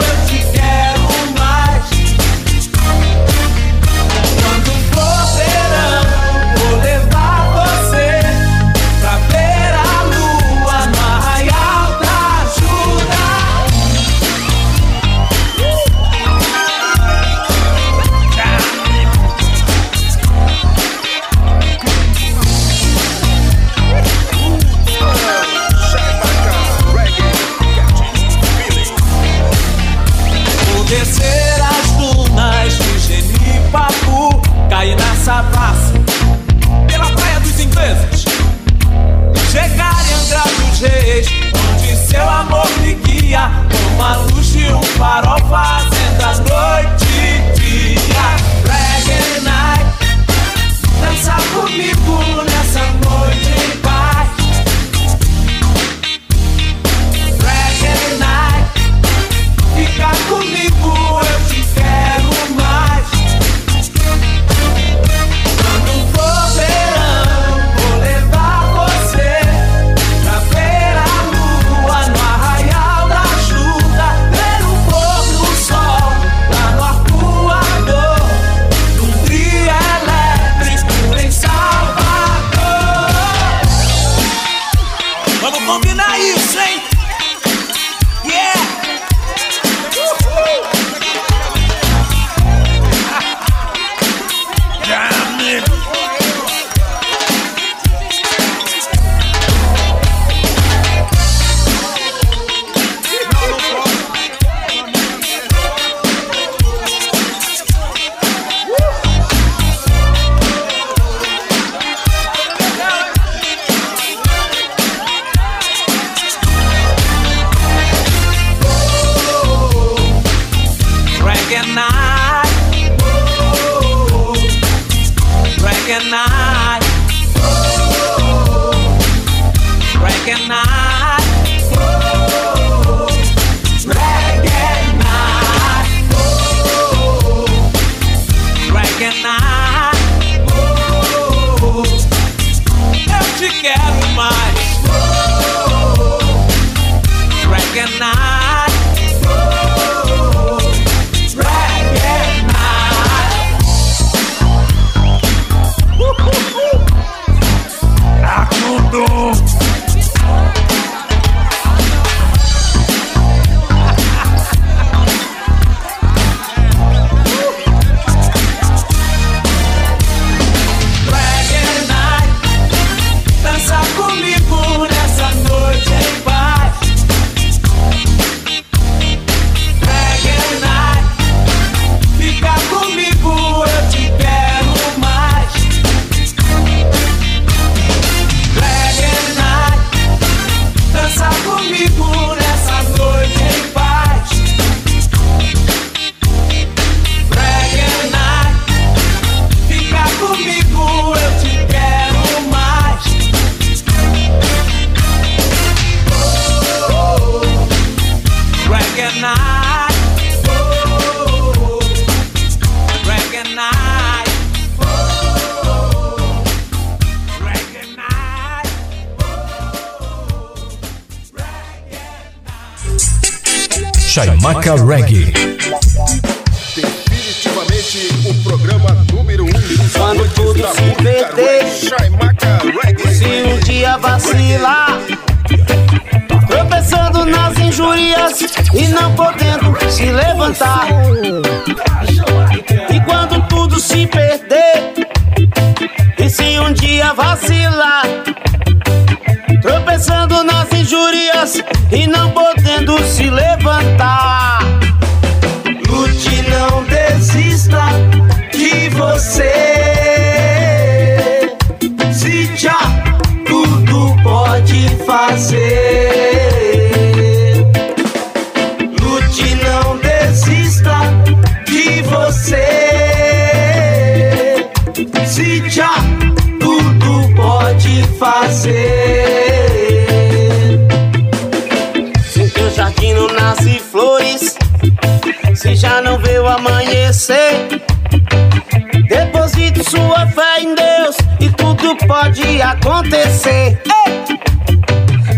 [289.94, 293.80] sua fé em Deus e tudo pode acontecer.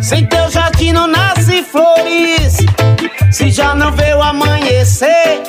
[0.03, 2.57] Sem teu jardim não nasce flores,
[3.31, 5.43] se já não vê o amanhecer.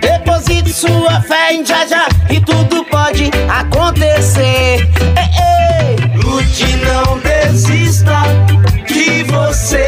[0.00, 4.88] Deposite sua fé em já e tudo pode acontecer.
[6.24, 8.22] Lute, não desista
[8.86, 9.86] de você.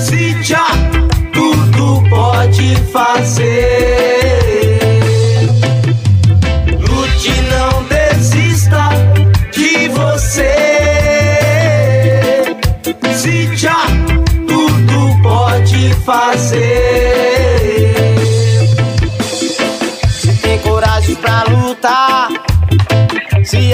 [0.00, 0.66] Se já
[1.32, 4.21] tudo pode fazer.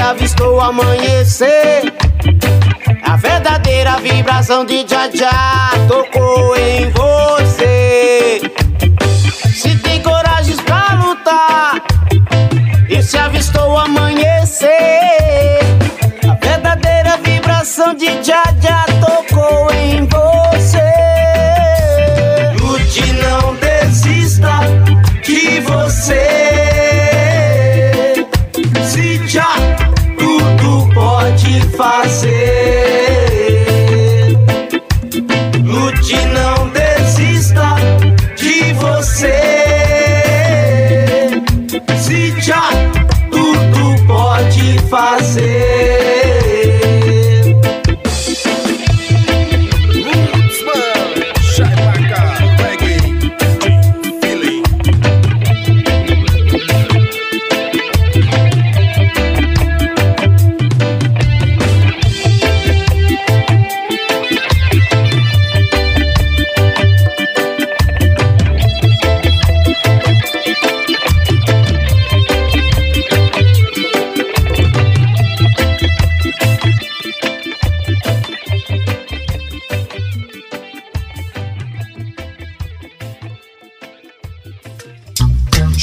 [0.09, 1.93] Avistou amanhecer.
[3.05, 5.30] A verdadeira vibração de Jaja
[5.86, 8.40] tocou em você.
[9.55, 11.74] Se tem coragem pra lutar
[12.89, 15.59] e se avistou amanhecer.
[16.26, 19.07] A verdadeira vibração de Jaja tocou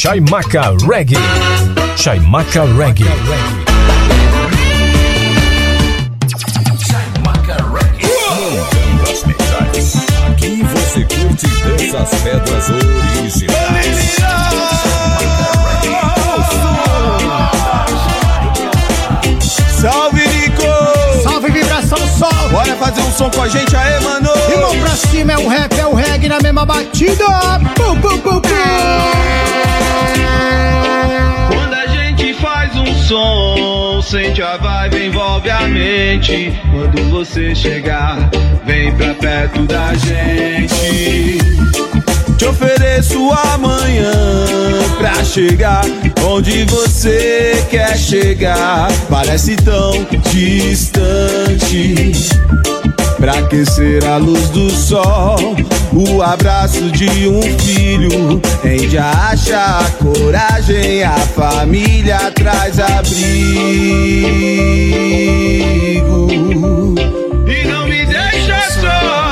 [0.05, 1.17] Chaimaca Reggae.
[1.97, 3.05] Chaimaca Reggae.
[9.01, 9.95] As metais.
[10.29, 14.15] Aqui você curte dessas pedras originais.
[19.81, 21.23] Salve, Nico!
[21.23, 22.49] Salve, vibração, sol!
[22.51, 24.29] Bora fazer um som com a gente aí, mano!
[24.53, 27.25] E mão pra cima é o rap, é o reggae na mesma batida!
[27.75, 29.74] Bum, bum, bum, bum.
[33.07, 36.53] Som, sente a vibe, envolve a mente.
[36.71, 38.29] Quando você chegar,
[38.65, 41.37] vem pra perto da gente.
[42.37, 44.11] Te ofereço amanhã
[44.97, 45.85] pra chegar
[46.27, 48.87] onde você quer chegar.
[49.09, 49.91] Parece tão
[50.31, 51.93] distante.
[53.17, 55.55] Pra aquecer a luz do sol,
[55.91, 63.15] o abraço de um filho rende a achar coragem, a família traz abrigo.
[67.47, 69.25] E não me deixa só.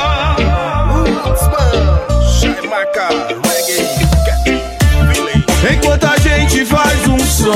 [5.71, 7.51] Enquanto a gente faz um som,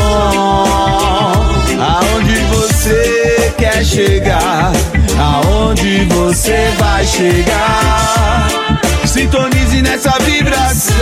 [1.80, 4.72] aonde você quer chegar,
[5.20, 8.48] aonde você vai chegar.
[9.06, 10.98] Sintonize nessa vibração.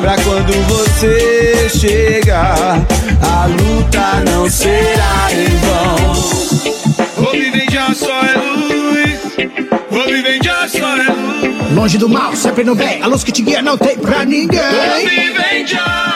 [0.00, 2.84] Pra quando você chegar,
[3.22, 6.12] a luta não será em vão.
[7.16, 9.20] Vou viver já só é luz.
[9.90, 11.72] Vou viver já só é luz.
[11.72, 13.02] Longe do mal, sempre no bem.
[13.02, 14.60] A luz que te guia não tem pra ninguém.
[14.60, 16.11] Vou viver já.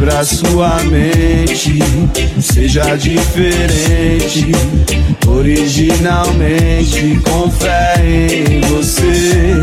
[0.00, 1.78] Abra sua mente,
[2.40, 4.50] seja diferente.
[5.26, 9.62] Originalmente, com fé em você.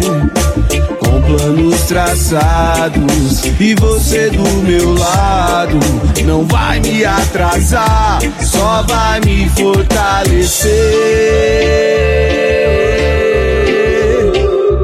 [0.99, 5.79] Com planos traçados e você do meu lado.
[6.23, 10.69] Não vai me atrasar, só vai me fortalecer.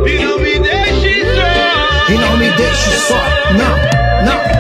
[0.07, 2.11] E não me deixe só.
[2.11, 3.21] E não me deixe só,
[3.51, 3.77] não,
[4.25, 4.52] não.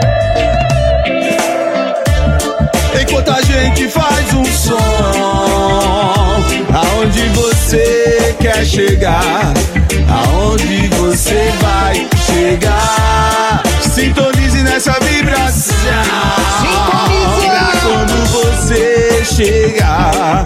[3.23, 4.77] Enquanto a gente faz um som,
[6.73, 9.53] aonde você quer chegar,
[10.09, 13.63] aonde você vai chegar.
[13.81, 15.73] Sintonize nessa vibração.
[17.45, 20.43] Pra quando você chegar,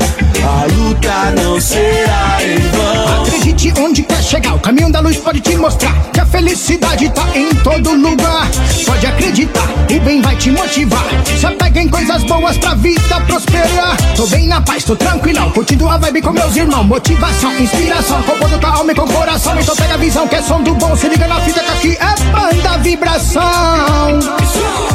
[0.47, 3.23] a luta não será em vão.
[3.23, 7.27] Acredite onde quer chegar, o caminho da luz pode te mostrar que a felicidade tá
[7.35, 8.47] em todo lugar.
[8.85, 11.05] Pode acreditar, o bem vai te motivar.
[11.37, 13.97] Se apega em coisas boas pra vida prosperar.
[14.15, 16.85] Tô bem na paz, tô tranquilão, curtindo a vibe com meus irmãos.
[16.85, 19.59] Motivação, inspiração, compondo tua alma e com coração.
[19.59, 21.97] Então pega a visão que é som do bom, se liga na fita que aqui
[21.99, 23.43] é banda vibração.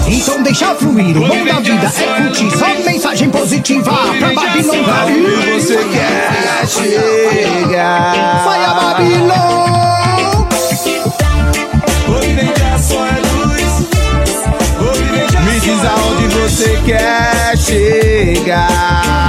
[0.07, 2.51] Então deixa fluir, o bom da vida é curtir.
[2.59, 5.42] Só mensagem positiva pra Babilônia.
[5.51, 8.45] Você quer chegar.
[8.45, 9.33] Vai a Babilônia.
[12.09, 13.89] Hoje já só é luz.
[15.45, 19.22] Me diz aonde você quer chegar.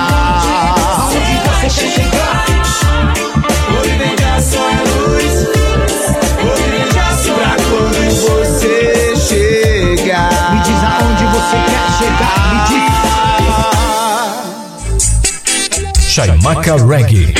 [16.13, 17.33] Chaimaca Reggae.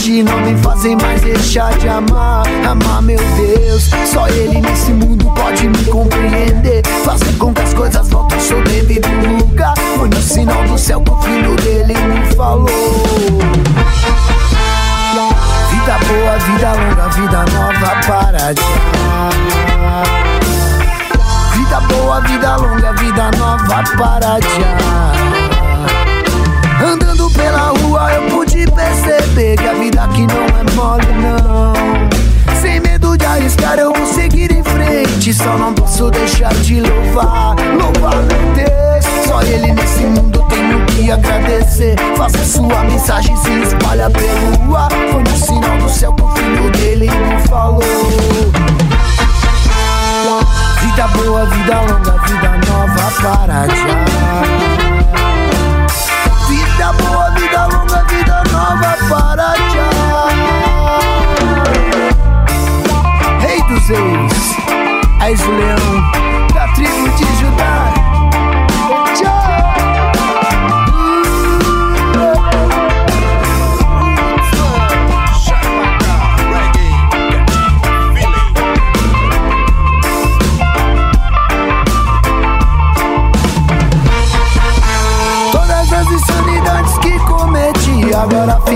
[0.00, 2.46] E agir não me fazem mais deixar de amar.
[2.68, 6.82] Amar, meu Deus, só Ele nesse mundo pode me compreender.
[7.04, 9.74] Fazer com que as coisas voltem ao seu devido lugar.
[9.96, 12.68] Foi no sinal do céu que o filho dele me falou.
[15.70, 19.30] Vida boa, vida longa, vida nova para já.
[21.54, 25.19] Vida boa, vida longa, vida nova para já.
[29.30, 32.60] Perceber que a vida aqui não é mole não.
[32.60, 37.56] Sem medo de arriscar eu vou seguir em frente, só não posso deixar de louvar,
[37.78, 39.26] louvar meu Deus.
[39.26, 41.96] Só Ele nesse mundo tenho que agradecer.
[42.16, 44.90] Faça sua mensagem se espalha pelo ar.
[45.10, 47.80] Foi no sinal do céu que o filho dele me falou.
[50.80, 54.79] Vida boa, vida longa, vida nova para já.
[58.70, 59.90] Nova para já.
[63.40, 63.90] Rei dos
[65.20, 66.19] és o leão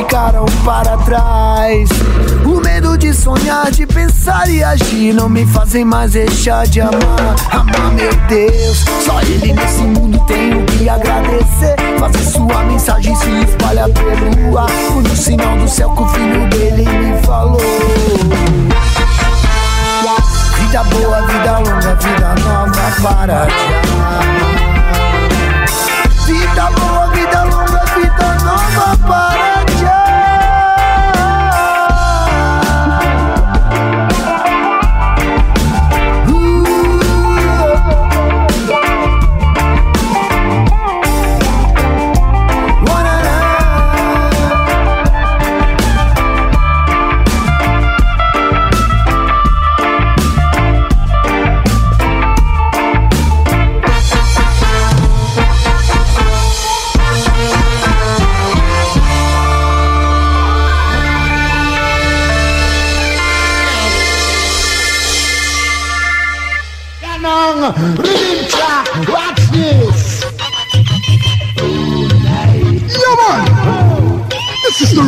[0.04, 1.88] ficaram para trás.
[2.44, 7.34] O medo de sonhar, de pensar e agir não me fazem mais deixar de amar.
[7.50, 11.76] Amar, meu Deus, só Ele nesse mundo tenho que agradecer.
[11.98, 14.70] Fazer sua mensagem se espalha pelo ar.
[15.02, 17.60] No sinal do céu que o filho dele me falou.
[20.58, 23.82] Vida boa, vida longa, vida nova para já.
[26.26, 26.93] Vida boa,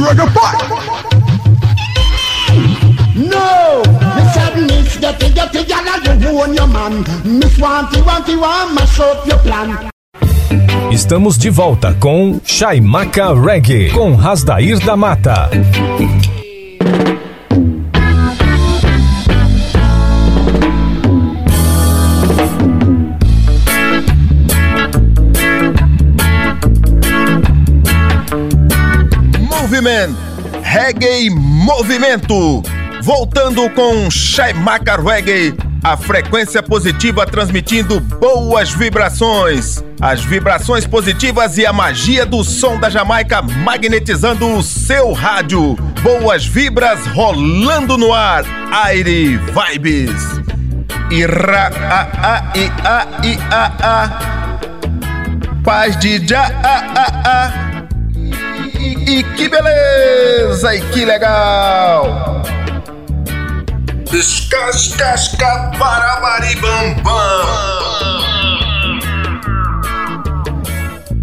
[0.07, 0.63] reggae part.
[3.15, 3.83] No,
[4.15, 7.01] Miss Agnes, get it, get it, gyal, you own your man.
[7.25, 9.89] Miss Wanty, Wanty, want mash up your plan.
[10.93, 15.51] Estamos de volta com Chaimaca Reggae, com Rasdair da Mata.
[30.87, 32.63] Reggae Movimento.
[33.03, 35.53] Voltando com Chaimaca Reggae,
[35.83, 39.83] a frequência positiva transmitindo boas vibrações.
[40.01, 45.75] As vibrações positivas e a magia do som da Jamaica magnetizando o seu rádio.
[46.05, 48.45] Boas vibras rolando no ar.
[48.71, 50.23] Aire Vibes.
[51.11, 54.09] Ira a a i a i a a.
[55.65, 57.76] Paz de já a a a.
[58.87, 60.77] E, e que beleza!
[60.77, 62.43] E que legal!
[64.13, 67.17] Descascasca para maribambam.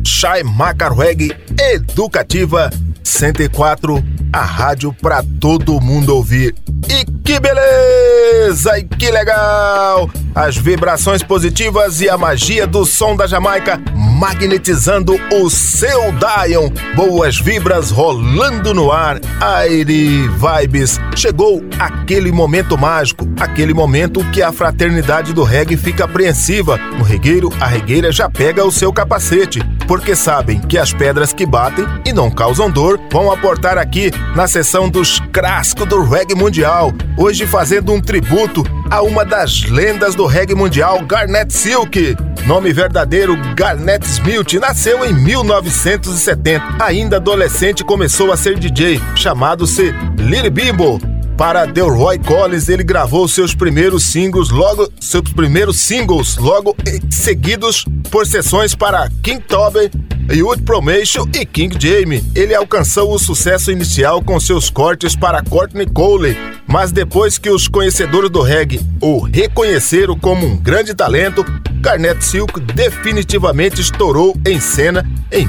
[0.03, 2.69] Chai Macarweg Educativa
[3.01, 4.03] 104,
[4.33, 6.53] a rádio para todo mundo ouvir.
[6.89, 8.77] E que beleza!
[8.77, 10.09] E que legal!
[10.35, 13.79] As vibrações positivas e a magia do som da Jamaica
[14.23, 16.69] magnetizando o seu Dion.
[16.95, 19.19] Boas vibras rolando no ar.
[19.41, 20.99] Aire Vibes.
[21.15, 26.77] Chegou aquele momento mágico, aquele momento que a fraternidade do reggae fica apreensiva.
[26.77, 31.45] No regueiro, a regueira já pega o seu capacete, porque sabem que as pedras que
[31.45, 36.93] batem e não causam dor vão aportar aqui na sessão dos Crasco do Reggae Mundial.
[37.15, 42.17] Hoje fazendo um tributo a uma das lendas do reggae mundial, Garnet Silk.
[42.47, 46.83] Nome verdadeiro Garnet Smith nasceu em 1970.
[46.83, 51.12] Ainda adolescente começou a ser DJ, chamado-se Lily Bimbo.
[51.37, 56.75] Para Delroy Collins, ele gravou seus primeiros singles logo seus primeiros singles logo
[57.09, 59.89] seguidos por sessões para King Tobin,
[60.31, 62.23] Youth Promation e King Jamie.
[62.35, 66.37] Ele alcançou o sucesso inicial com seus cortes para Courtney Cole,
[66.67, 71.43] mas depois que os conhecedores do reggae o reconheceram como um grande talento,
[71.81, 75.47] Garnet Silk definitivamente estourou em cena em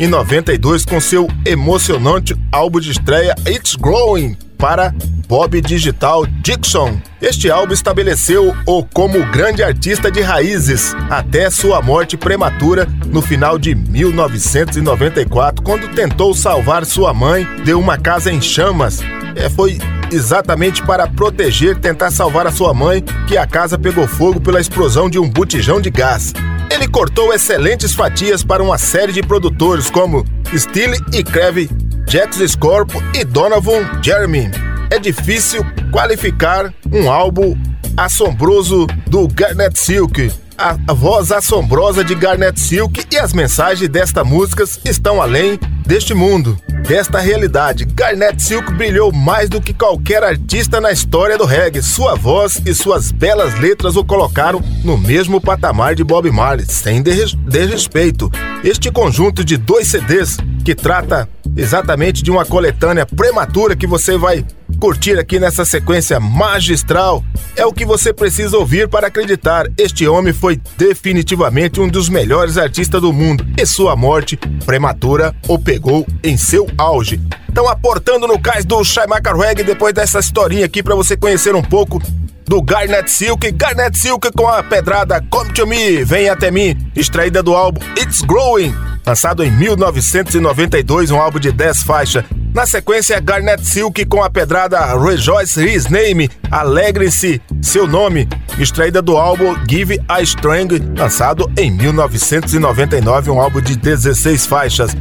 [0.00, 4.94] 1992 com seu emocionante álbum de estreia It's Growing para
[5.26, 7.00] Bob Digital Dixon.
[7.20, 13.74] Este álbum estabeleceu-o como grande artista de raízes até sua morte prematura no final de
[13.74, 19.00] 1994, quando tentou salvar sua mãe de uma casa em chamas.
[19.34, 19.78] É, foi
[20.12, 25.08] exatamente para proteger, tentar salvar a sua mãe, que a casa pegou fogo pela explosão
[25.08, 26.34] de um botijão de gás.
[26.70, 30.24] Ele cortou excelentes fatias para uma série de produtores como
[30.56, 31.70] Steele e Creve,
[32.10, 34.50] Jax Scorpio e Donovan Jeremy.
[34.90, 37.56] É difícil qualificar um álbum
[37.96, 40.28] assombroso do Garnet Silk.
[40.58, 45.56] A, voz assombrosa de Garnet Silk e as mensagens destas músicas estão além
[45.86, 46.58] deste mundo,
[46.88, 47.84] desta realidade.
[47.84, 51.80] Garnet Silk brilhou mais do que qualquer artista na história do reggae.
[51.80, 57.00] Sua voz e suas belas letras o colocaram no mesmo patamar de Bob Marley, sem
[57.02, 58.28] desrespeito.
[58.64, 64.44] Este conjunto de dois CDs que trata exatamente de uma coletânea prematura que você vai
[64.78, 67.22] curtir aqui nessa sequência magistral
[67.56, 69.66] é o que você precisa ouvir para acreditar.
[69.76, 75.58] Este homem foi definitivamente um dos melhores artistas do mundo e sua morte prematura o
[75.58, 77.20] pegou em seu auge.
[77.48, 81.62] Então, aportando no cais do Shaimaka Reggae, depois dessa historinha aqui para você conhecer um
[81.62, 82.00] pouco
[82.46, 87.42] do Garnet Silk, Garnet Silk com a pedrada Come to Me, Vem Até Mim, extraída
[87.42, 88.74] do álbum It's Growing,
[89.06, 92.24] lançado em 1992, um álbum de 10 faixas.
[92.54, 98.28] Na sequência, Garnet Silk com a pedrada Rejoice His Name, Alegre-se, seu nome,
[98.58, 104.96] extraída do álbum Give a Strength, lançado em 1999, um álbum de 16 faixas.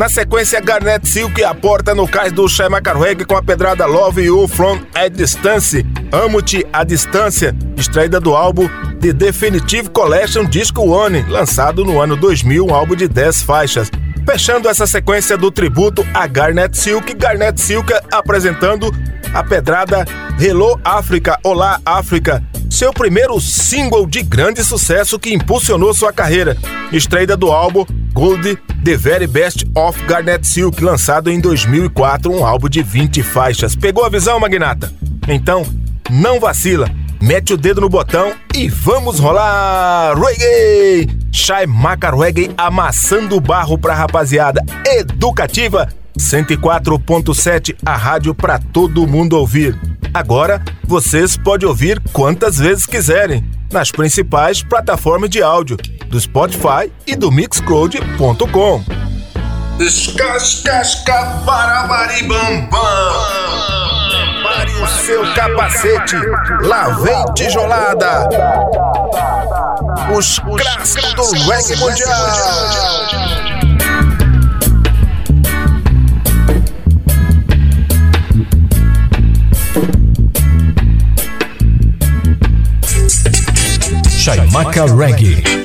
[0.00, 4.48] Na sequência, Garnet Silk aporta no cais do Shai Macarweg com a pedrada Love You
[4.48, 8.66] From a Distance, Amo-te à Distância, extraída do álbum
[8.98, 13.90] The Definitive Collection Disco One, lançado no ano 2000, um álbum de 10 faixas.
[14.26, 18.92] Fechando essa sequência do tributo a Garnet Silk, Garnet Silk apresentando
[19.34, 20.04] a pedrada
[20.38, 26.56] Hello África, Olá África, seu primeiro single de grande sucesso que impulsionou sua carreira,
[26.92, 32.68] estreia do álbum Gold The Very Best of Garnet Silk, lançado em 2004, um álbum
[32.68, 33.76] de 20 faixas.
[33.76, 34.92] Pegou a visão, magnata?
[35.28, 35.64] Então,
[36.08, 36.88] não vacila,
[37.20, 41.08] mete o dedo no botão e vamos rolar reggae!
[41.32, 45.88] Shai Maca Reggae amassando o barro pra rapaziada educativa
[46.18, 49.78] 104.7, a rádio para todo mundo ouvir.
[50.12, 55.76] Agora, vocês podem ouvir quantas vezes quiserem nas principais plataformas de áudio
[56.08, 58.84] do Spotify e do Mixcloud.com.
[59.78, 61.80] Escascasca para.
[64.50, 66.16] Prepare o seu capacete.
[66.62, 68.28] Lá vem tijolada.
[70.12, 72.10] Os clássicos do reggae mundial.
[84.18, 85.59] Shaimaka Reggae.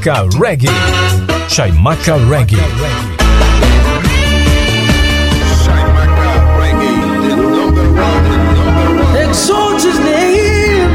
[0.00, 0.68] Shaimaka Reggae.
[1.48, 2.56] Shaimaka Reggae.
[2.56, 3.20] Reggae.
[9.28, 10.90] Exalt his name.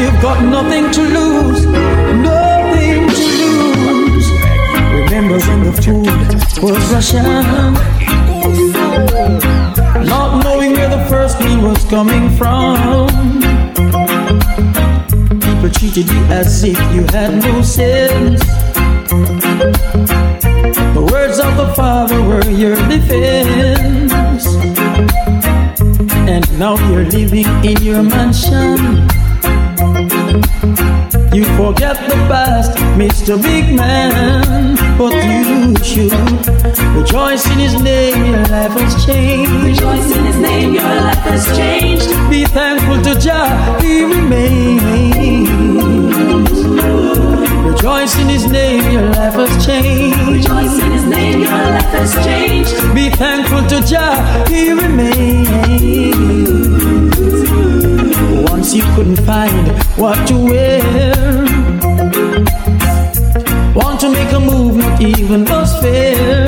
[0.00, 1.66] You've got nothing to lose.
[1.66, 4.28] Nothing to lose.
[5.04, 6.06] Remember when the food
[6.62, 7.24] was Russian?
[10.06, 12.29] Not knowing where the first meal was coming
[16.00, 18.40] treated you as if you had no sins.
[20.94, 24.46] The words of the Father were your defense.
[26.28, 29.08] And now you're living in your mansion
[31.32, 33.40] you forget the past, Mr.
[33.40, 34.76] Big Man.
[34.98, 36.12] But you should
[36.96, 39.52] rejoice in His name, your life has changed.
[39.64, 42.08] Rejoice in His name, your life has changed.
[42.28, 45.48] Be thankful to Jah, He remains.
[47.64, 50.18] Rejoice in His name, your life has changed.
[50.28, 52.74] Rejoice in His name, your life has changed.
[52.92, 56.00] Be thankful to Jah, He remains.
[58.60, 60.82] Once you couldn't find what to wear.
[63.74, 66.46] Want to make a move, not even was fair.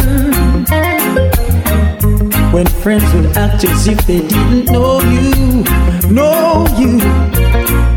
[2.53, 5.65] When friends would act as if they didn't know you,
[6.13, 7.01] know you.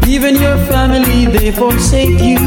[0.07, 2.39] Even your family, they forsake you.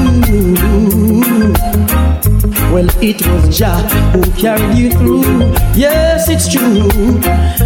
[2.72, 3.76] Well, it was Jah
[4.14, 5.52] who carried you through.
[5.76, 6.88] Yes, it's true.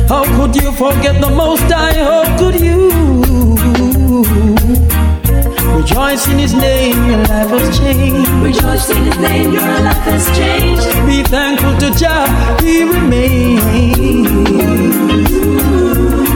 [0.09, 2.03] How could you forget the most high?
[2.03, 3.82] How could you?
[5.75, 8.29] Rejoice in His name, your life has changed.
[8.43, 10.85] Rejoice in His name, your life has changed.
[11.07, 12.27] Be thankful to Jah,
[12.61, 13.63] He remains.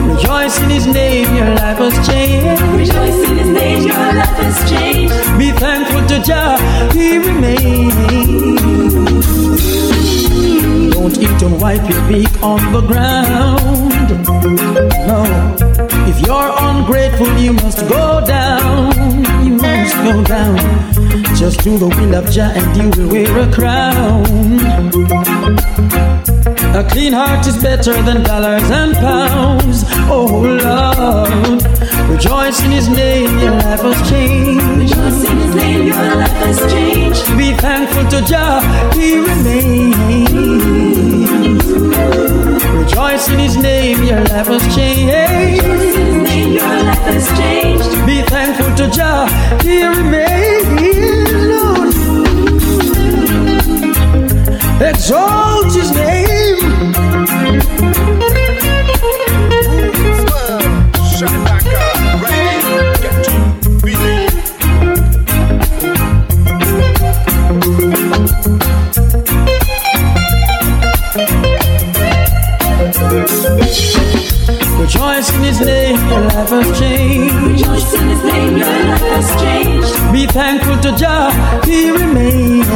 [0.09, 2.61] Rejoice in His name, your life has changed.
[2.73, 5.13] Rejoice in His name, your life has changed.
[5.37, 6.57] Be thankful to Jah,
[6.93, 7.93] He remains.
[10.93, 14.17] Don't eat and wipe your beak on the ground.
[15.07, 15.76] No,
[16.07, 18.93] if you're ungrateful, you must go down.
[19.45, 20.57] You must go down.
[21.35, 24.25] Just do the will of Jah and you will wear a crown.
[26.75, 29.83] A clean heart is better than dollars and pounds.
[30.09, 30.27] Oh
[30.63, 31.63] Lord,
[32.09, 34.63] rejoice in His name, your life has changed.
[34.77, 37.25] Rejoice in His name, your life has changed.
[37.37, 38.61] Be thankful to Jah,
[38.95, 40.07] He remains.
[42.79, 45.63] Rejoice in His name, your life has changed.
[45.63, 48.05] Name, your life has changed.
[48.05, 49.27] Be thankful to Jah,
[49.61, 50.67] He remains.
[51.51, 51.93] Lord.
[54.81, 56.87] Exalt His name.
[61.19, 61.56] Rejoice
[76.17, 77.45] your life has changed.
[77.45, 80.13] Rejoice in His name, your life has changed.
[80.13, 82.67] Be thankful to Jah, He remains.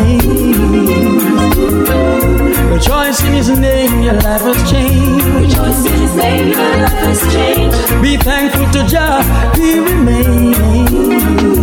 [2.71, 5.25] Rejoice in His name, your life has changed.
[5.25, 8.01] Rejoice in His name, your life has changed.
[8.01, 9.23] Be thankful to Jah,
[9.55, 11.60] He remains.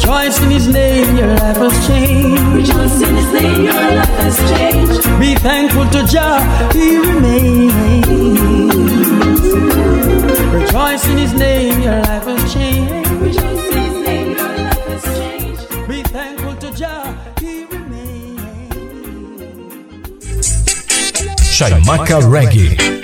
[0.00, 2.42] Rejoice in His name, your life has changed.
[2.54, 5.20] Rejoice in His name, your life has changed.
[5.20, 6.40] Be thankful to Jah,
[6.72, 7.74] He remains.
[10.54, 13.10] Rejoice in His name, your life has changed.
[13.20, 15.68] Rejoice in His name, your life has changed.
[15.86, 18.40] Be thankful to Jah, He remains.
[21.52, 22.99] Chaimaca Reggae.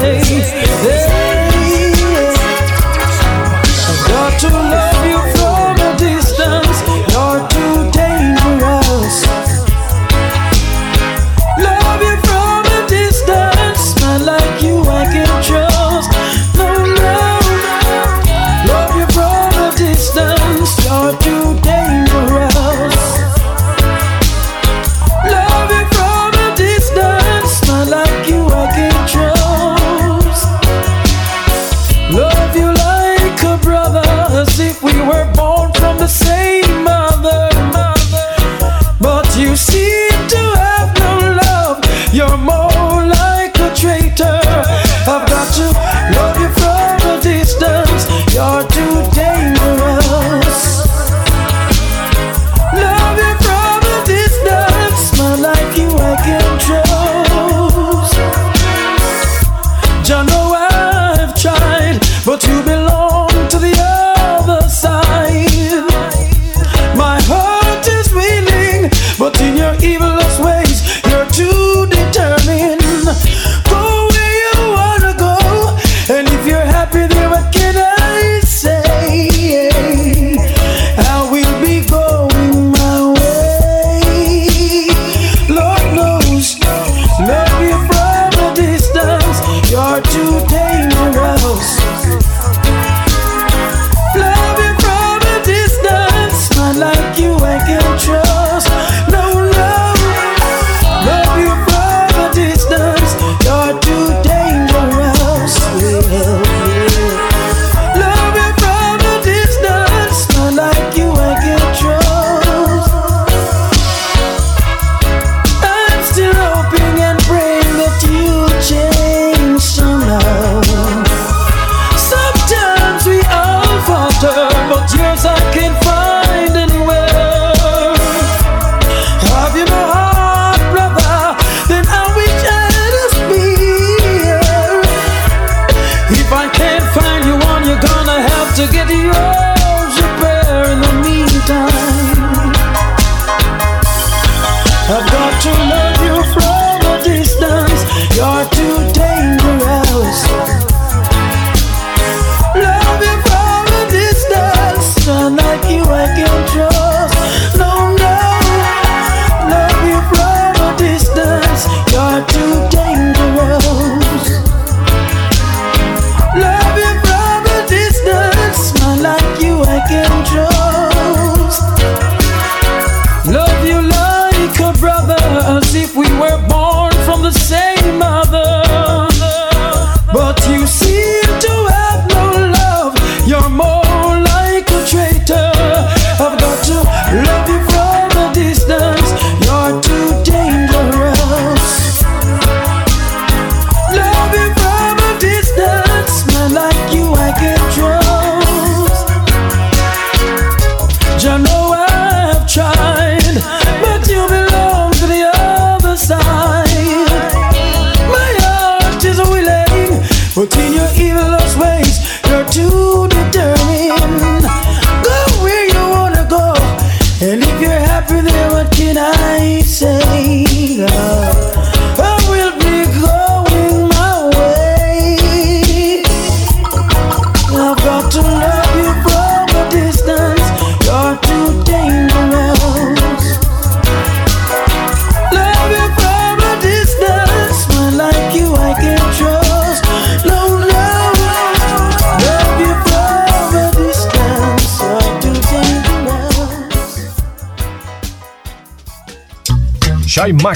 [0.00, 0.61] say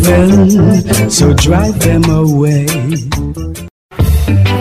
[0.00, 2.66] Driven, so drive them away.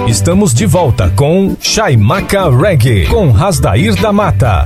[0.08, 4.66] Estamos de volta com Chaimaca Reggae, com Rasdair da Mata.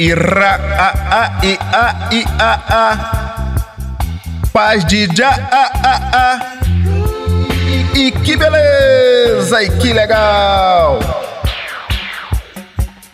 [0.00, 2.86] E ra, a, a, i, a, i, a, a.
[4.52, 6.58] Paz de já, a, a, a.
[7.96, 11.00] E, que beleza, e que legal.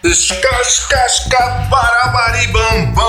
[0.05, 3.05] Escascasca barabaribambam.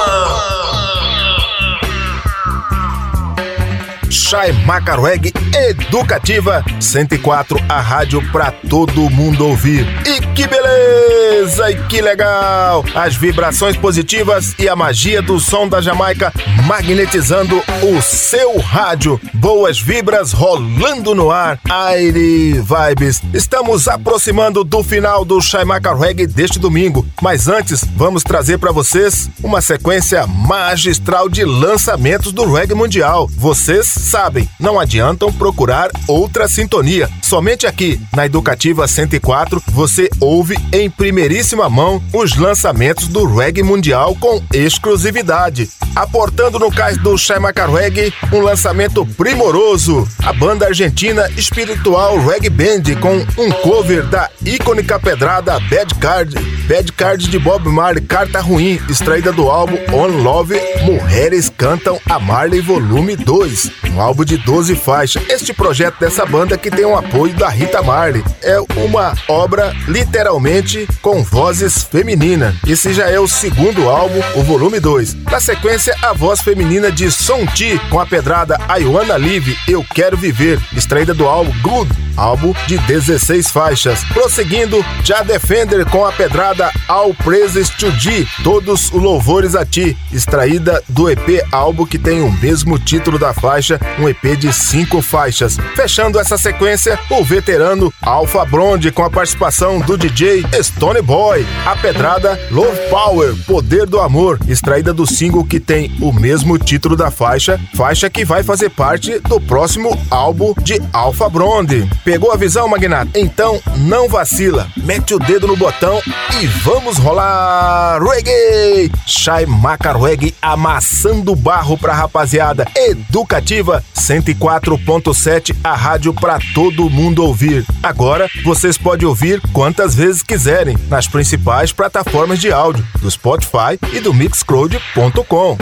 [4.09, 9.85] Chaimaca Reggae Educativa 104, a rádio pra todo mundo ouvir.
[10.07, 11.04] E que beleza!
[11.27, 12.85] E que legal!
[12.93, 16.31] As vibrações positivas e a magia do som da Jamaica
[16.67, 19.19] magnetizando o seu rádio.
[19.33, 21.59] Boas vibras rolando no ar.
[21.67, 23.21] Aire Vibes.
[23.33, 29.27] Estamos aproximando do final do Chaimaca Reggae deste domingo, mas antes vamos trazer para vocês
[29.43, 33.27] uma sequência magistral de lançamentos do reggae mundial.
[33.35, 37.09] Vocês sabem, não adiantam procurar outra sintonia.
[37.25, 44.15] Somente aqui, na Educativa 104, você ouve em primeiríssima mão os lançamentos do reggae mundial
[44.19, 45.67] com exclusividade.
[45.95, 50.07] Aportando no cais do Chaimaca Reggae, um lançamento primoroso.
[50.23, 56.35] A banda argentina espiritual Reggae Band com um cover da icônica pedrada Bad Card.
[56.67, 62.19] Bad Card de Bob Marley, Carta Ruim, extraída do álbum On Love, Mulheres Cantam a
[62.19, 65.23] Marley Volume 2 um álbum de 12 faixas.
[65.29, 70.85] Este projeto dessa banda que tem o apoio da Rita Marley é uma obra literalmente
[71.01, 72.53] com vozes femininas.
[72.67, 75.23] Esse já é o segundo álbum, o volume 2.
[75.31, 80.17] Na sequência, a voz feminina de Son Ti com a pedrada Wanna Live, Eu Quero
[80.17, 84.03] Viver, extraída do álbum Good, álbum de 16 faixas.
[84.13, 89.97] Prosseguindo, Já Defender com a pedrada All Praises to Thee, Todos os Louvores a Ti,
[90.11, 95.01] extraída do EP álbum que tem o mesmo título da faixa um EP de cinco
[95.01, 95.57] faixas.
[95.75, 101.45] Fechando essa sequência, o veterano Alpha Blonde com a participação do DJ Stone Boy.
[101.65, 106.95] A pedrada Love Power, Poder do Amor, extraída do single que tem o mesmo título
[106.95, 111.87] da faixa, faixa que vai fazer parte do próximo álbum de Alpha Blonde.
[112.03, 113.11] Pegou a visão, Magnata?
[113.15, 116.01] Então não vacila, mete o dedo no botão
[116.41, 118.91] e vamos rolar reggae!
[119.05, 119.95] Shai Maca
[120.41, 127.65] amassando barro pra rapaziada educativa 104.7, a rádio para todo mundo ouvir.
[127.83, 133.99] Agora vocês podem ouvir quantas vezes quiserem nas principais plataformas de áudio do Spotify e
[133.99, 135.57] do Mixcloud.com.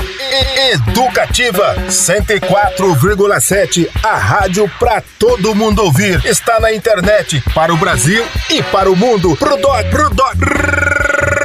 [0.72, 6.24] Educativa 104,7, a rádio para todo mundo ouvir.
[6.26, 9.36] Está na internet para o Brasil e para o mundo.
[9.36, 11.43] Pro doc, pro doc.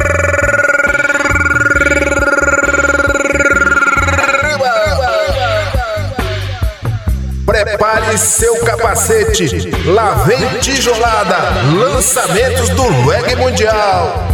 [7.64, 9.68] Prepare seu capacete.
[9.86, 11.36] Lá vem tijolada.
[11.74, 14.28] Lançamentos do reggae mundial.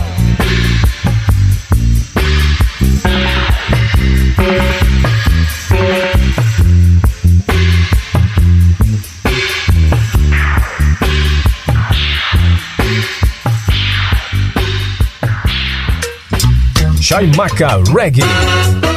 [17.01, 18.23] Chaimaca Reggae.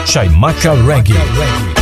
[0.05, 1.76] Chaimaca Reggae.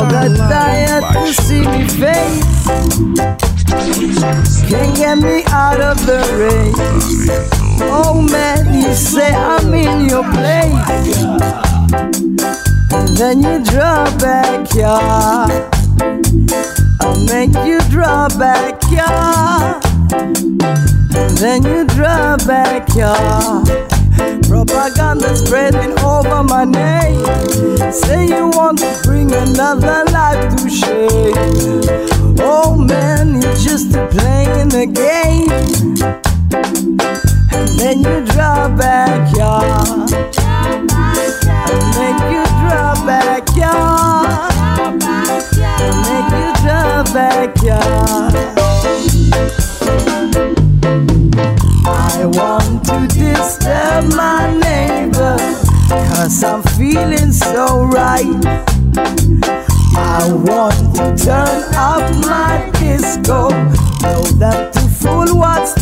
[0.00, 2.66] All tired to see me face.
[4.68, 7.28] Can't get me out of the race.
[7.82, 11.22] Oh man, you say I'm in your place.
[12.92, 15.68] And then you draw back, yeah.
[17.00, 19.80] I'll make you draw back, yeah.
[20.12, 23.89] And then you draw back, yeah.
[24.50, 27.24] Propaganda spreading over my name.
[27.92, 32.36] Say you want to bring another life to shame.
[32.40, 35.50] Oh man, you're just playing a game.
[37.52, 40.08] And then you draw back, y'all.
[41.94, 44.50] Make you draw back, y'all.
[46.10, 48.30] Make you draw back, y'all.
[51.86, 54.39] I want to disturb my.
[56.30, 58.22] Cause I'm feeling so right.
[59.96, 63.48] I want to turn up my disco.
[63.48, 65.74] Know that to fool wants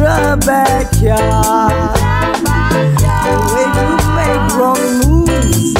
[0.00, 1.20] Rebecca.
[3.24, 5.74] The way you make wrong moves.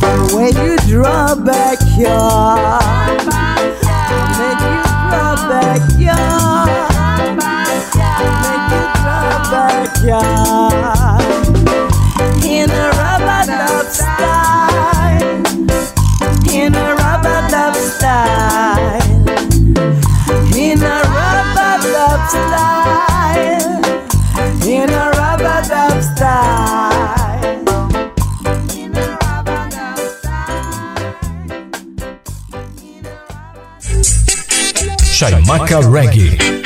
[0.00, 3.18] The way you draw backyard.
[3.18, 3.48] your.
[4.38, 4.78] Make you
[5.10, 6.06] draw backyard.
[6.38, 6.66] your.
[8.44, 11.22] Make you draw backyard.
[12.44, 14.37] In a rubber dub style.
[35.18, 36.57] Shaimaka Reggae.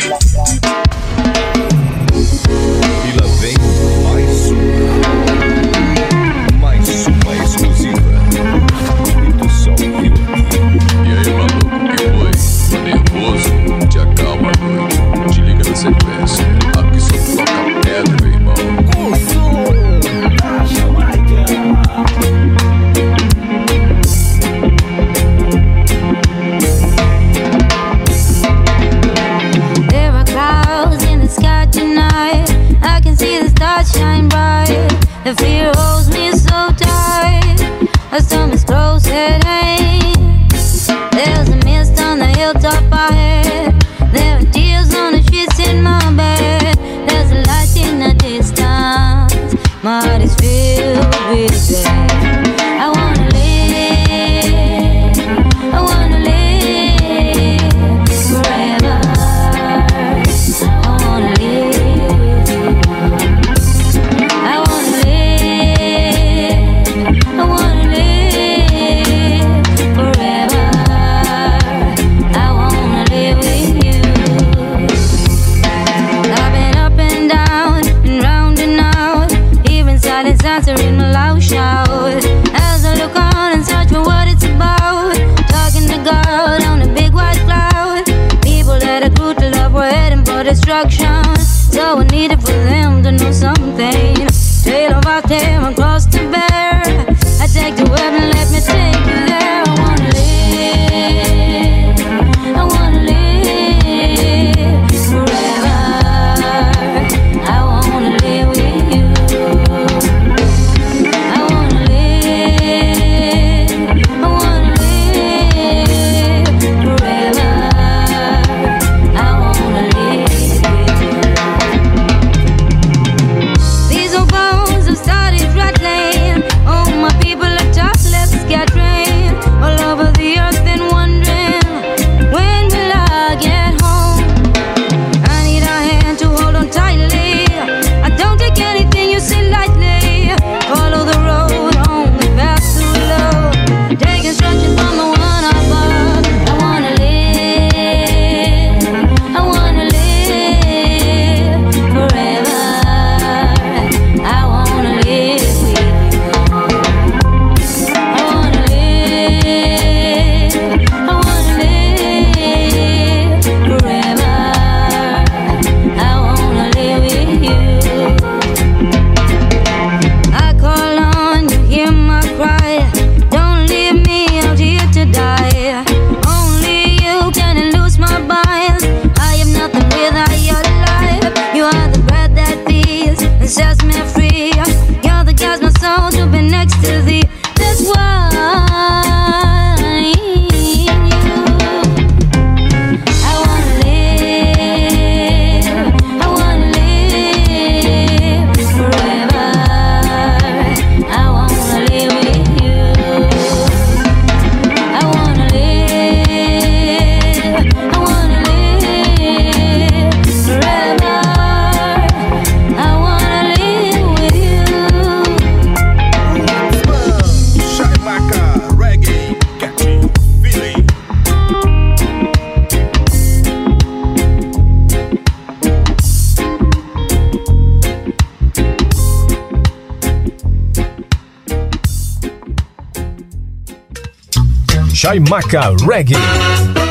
[235.12, 236.16] Chaimaca Reggae.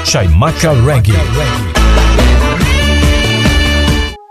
[0.05, 1.15] Chaimaca Reggae.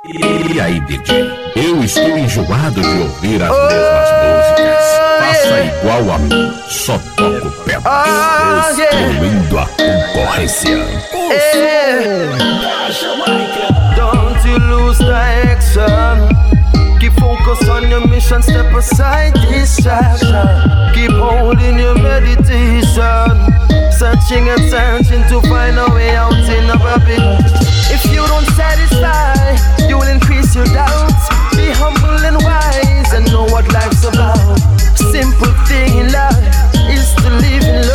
[0.06, 1.28] E aí, DJ?
[1.56, 4.84] Eu estou enjoado de ouvir as oh, mesmas músicas.
[5.18, 7.82] Faça igual a mim, só toco pedras.
[7.84, 9.64] Oh, excluindo yeah.
[9.64, 9.66] a
[10.14, 10.86] concorrência.
[11.32, 12.38] Yeah.
[13.96, 15.40] Don't you lose the
[17.00, 20.46] Keep focus on your mission, step aside distraction.
[20.94, 23.59] Keep holding your meditation.
[24.00, 27.20] searching and searching to find a way out in a rabbit.
[27.92, 29.36] If you don't satisfy,
[29.86, 31.28] you will increase your doubts.
[31.54, 34.56] Be humble and wise and know what life's about.
[34.96, 36.48] Simple thing in life
[36.88, 37.89] is to live in love.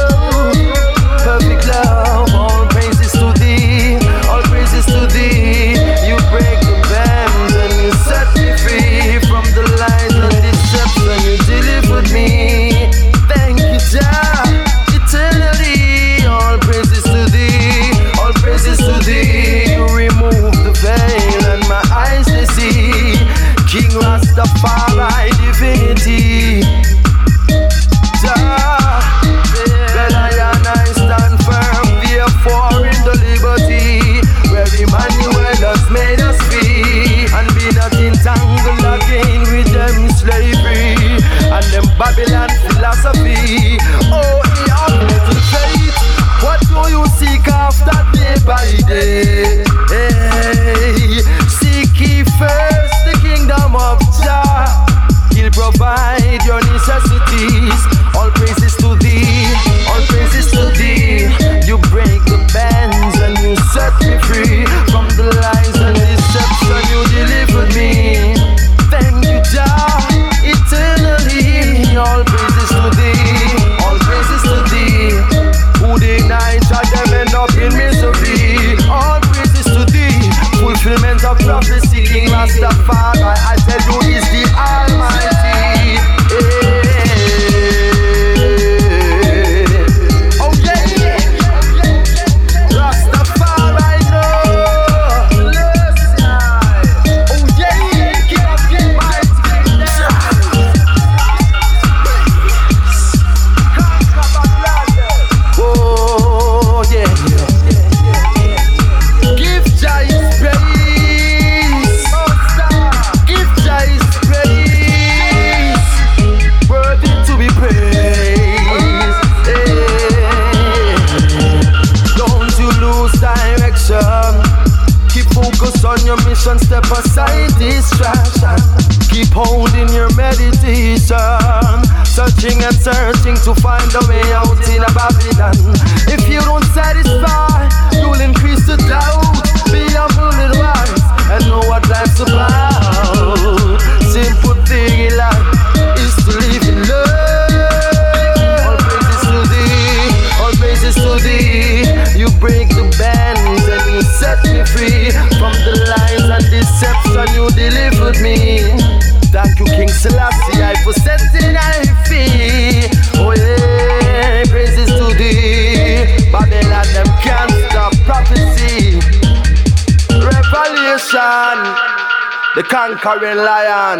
[172.76, 174.00] conquering lion.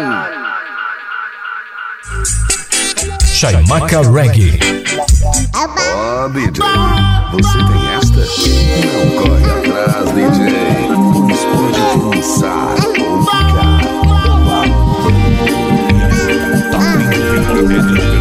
[3.24, 4.60] Shaimaka Reggae.
[5.54, 6.60] Ah, Ó, oh, DJ,
[7.32, 8.22] você tem esta?
[8.92, 10.40] Não corre atrás, DJ.
[11.32, 13.80] Esconde começar ou ficar.
[16.70, 18.15] Tá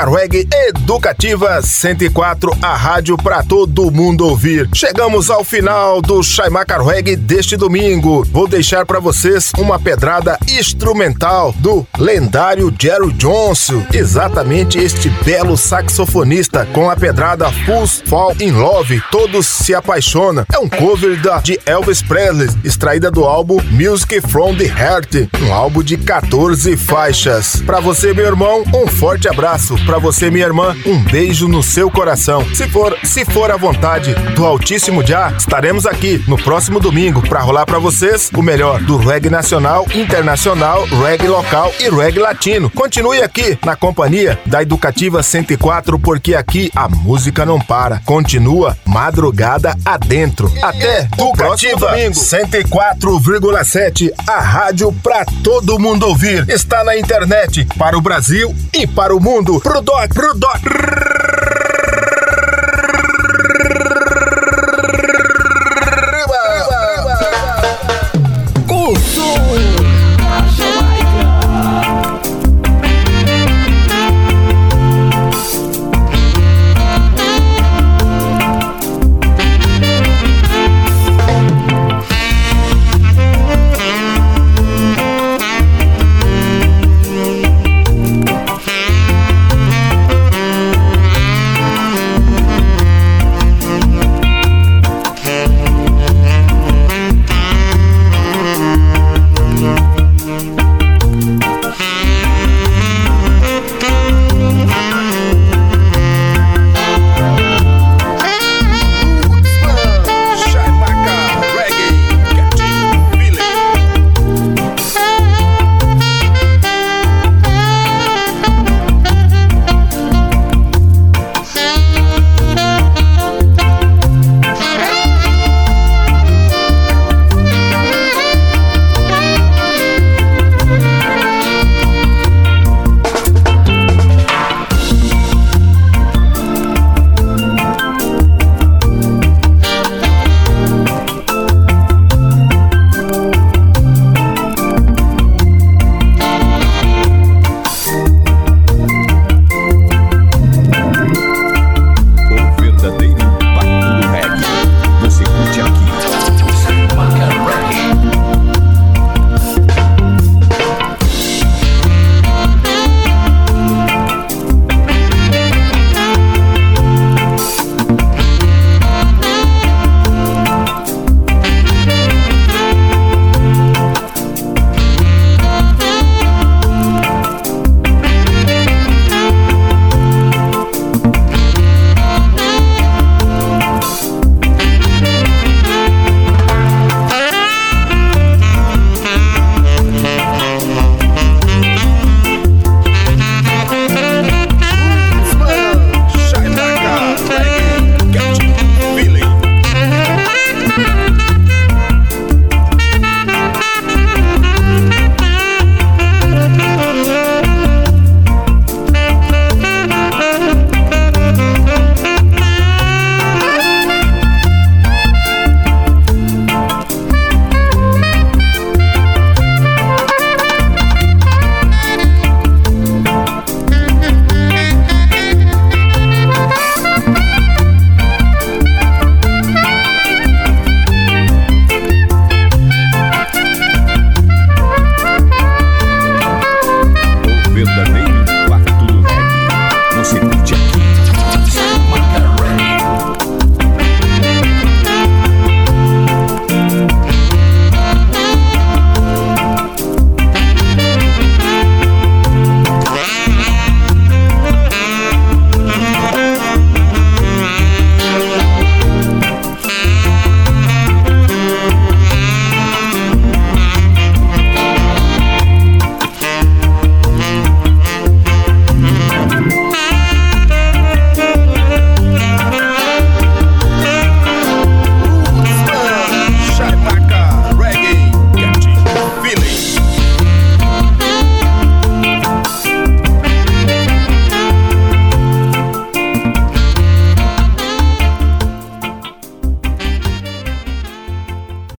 [0.00, 0.49] Chai Macarweg
[1.00, 4.68] Educativa 104, a rádio para todo mundo ouvir.
[4.74, 8.22] Chegamos ao final do Chai Macarweg deste domingo.
[8.30, 16.66] Vou deixar para vocês uma pedrada instrumental do lendário Jerry Johnson, exatamente este belo saxofonista
[16.66, 20.44] com a pedrada Fools Fall in Love, todos se apaixonam.
[20.52, 25.54] É um cover da, de Elvis Presley, extraída do álbum Music from the Heart, um
[25.54, 27.62] álbum de 14 faixas.
[27.64, 29.82] Para você, meu irmão, um forte abraço.
[29.86, 32.44] Para você, minha irmã, um beijo no seu coração.
[32.54, 37.40] Se for, se for a vontade do Altíssimo Já, estaremos aqui no próximo domingo para
[37.40, 42.70] rolar para vocês o melhor do reggae nacional, internacional, reggae local e reggae latino.
[42.70, 48.00] Continue aqui na companhia da Educativa 104 porque aqui a música não para.
[48.04, 50.52] Continua madrugada adentro.
[50.62, 52.14] Até o próximo domingo.
[52.14, 56.48] 104,7, a rádio para todo mundo ouvir.
[56.48, 59.60] Está na internet para o Brasil e para o mundo.
[59.60, 60.79] Pro doc, pro doc.
[60.80, 61.29] Brrr.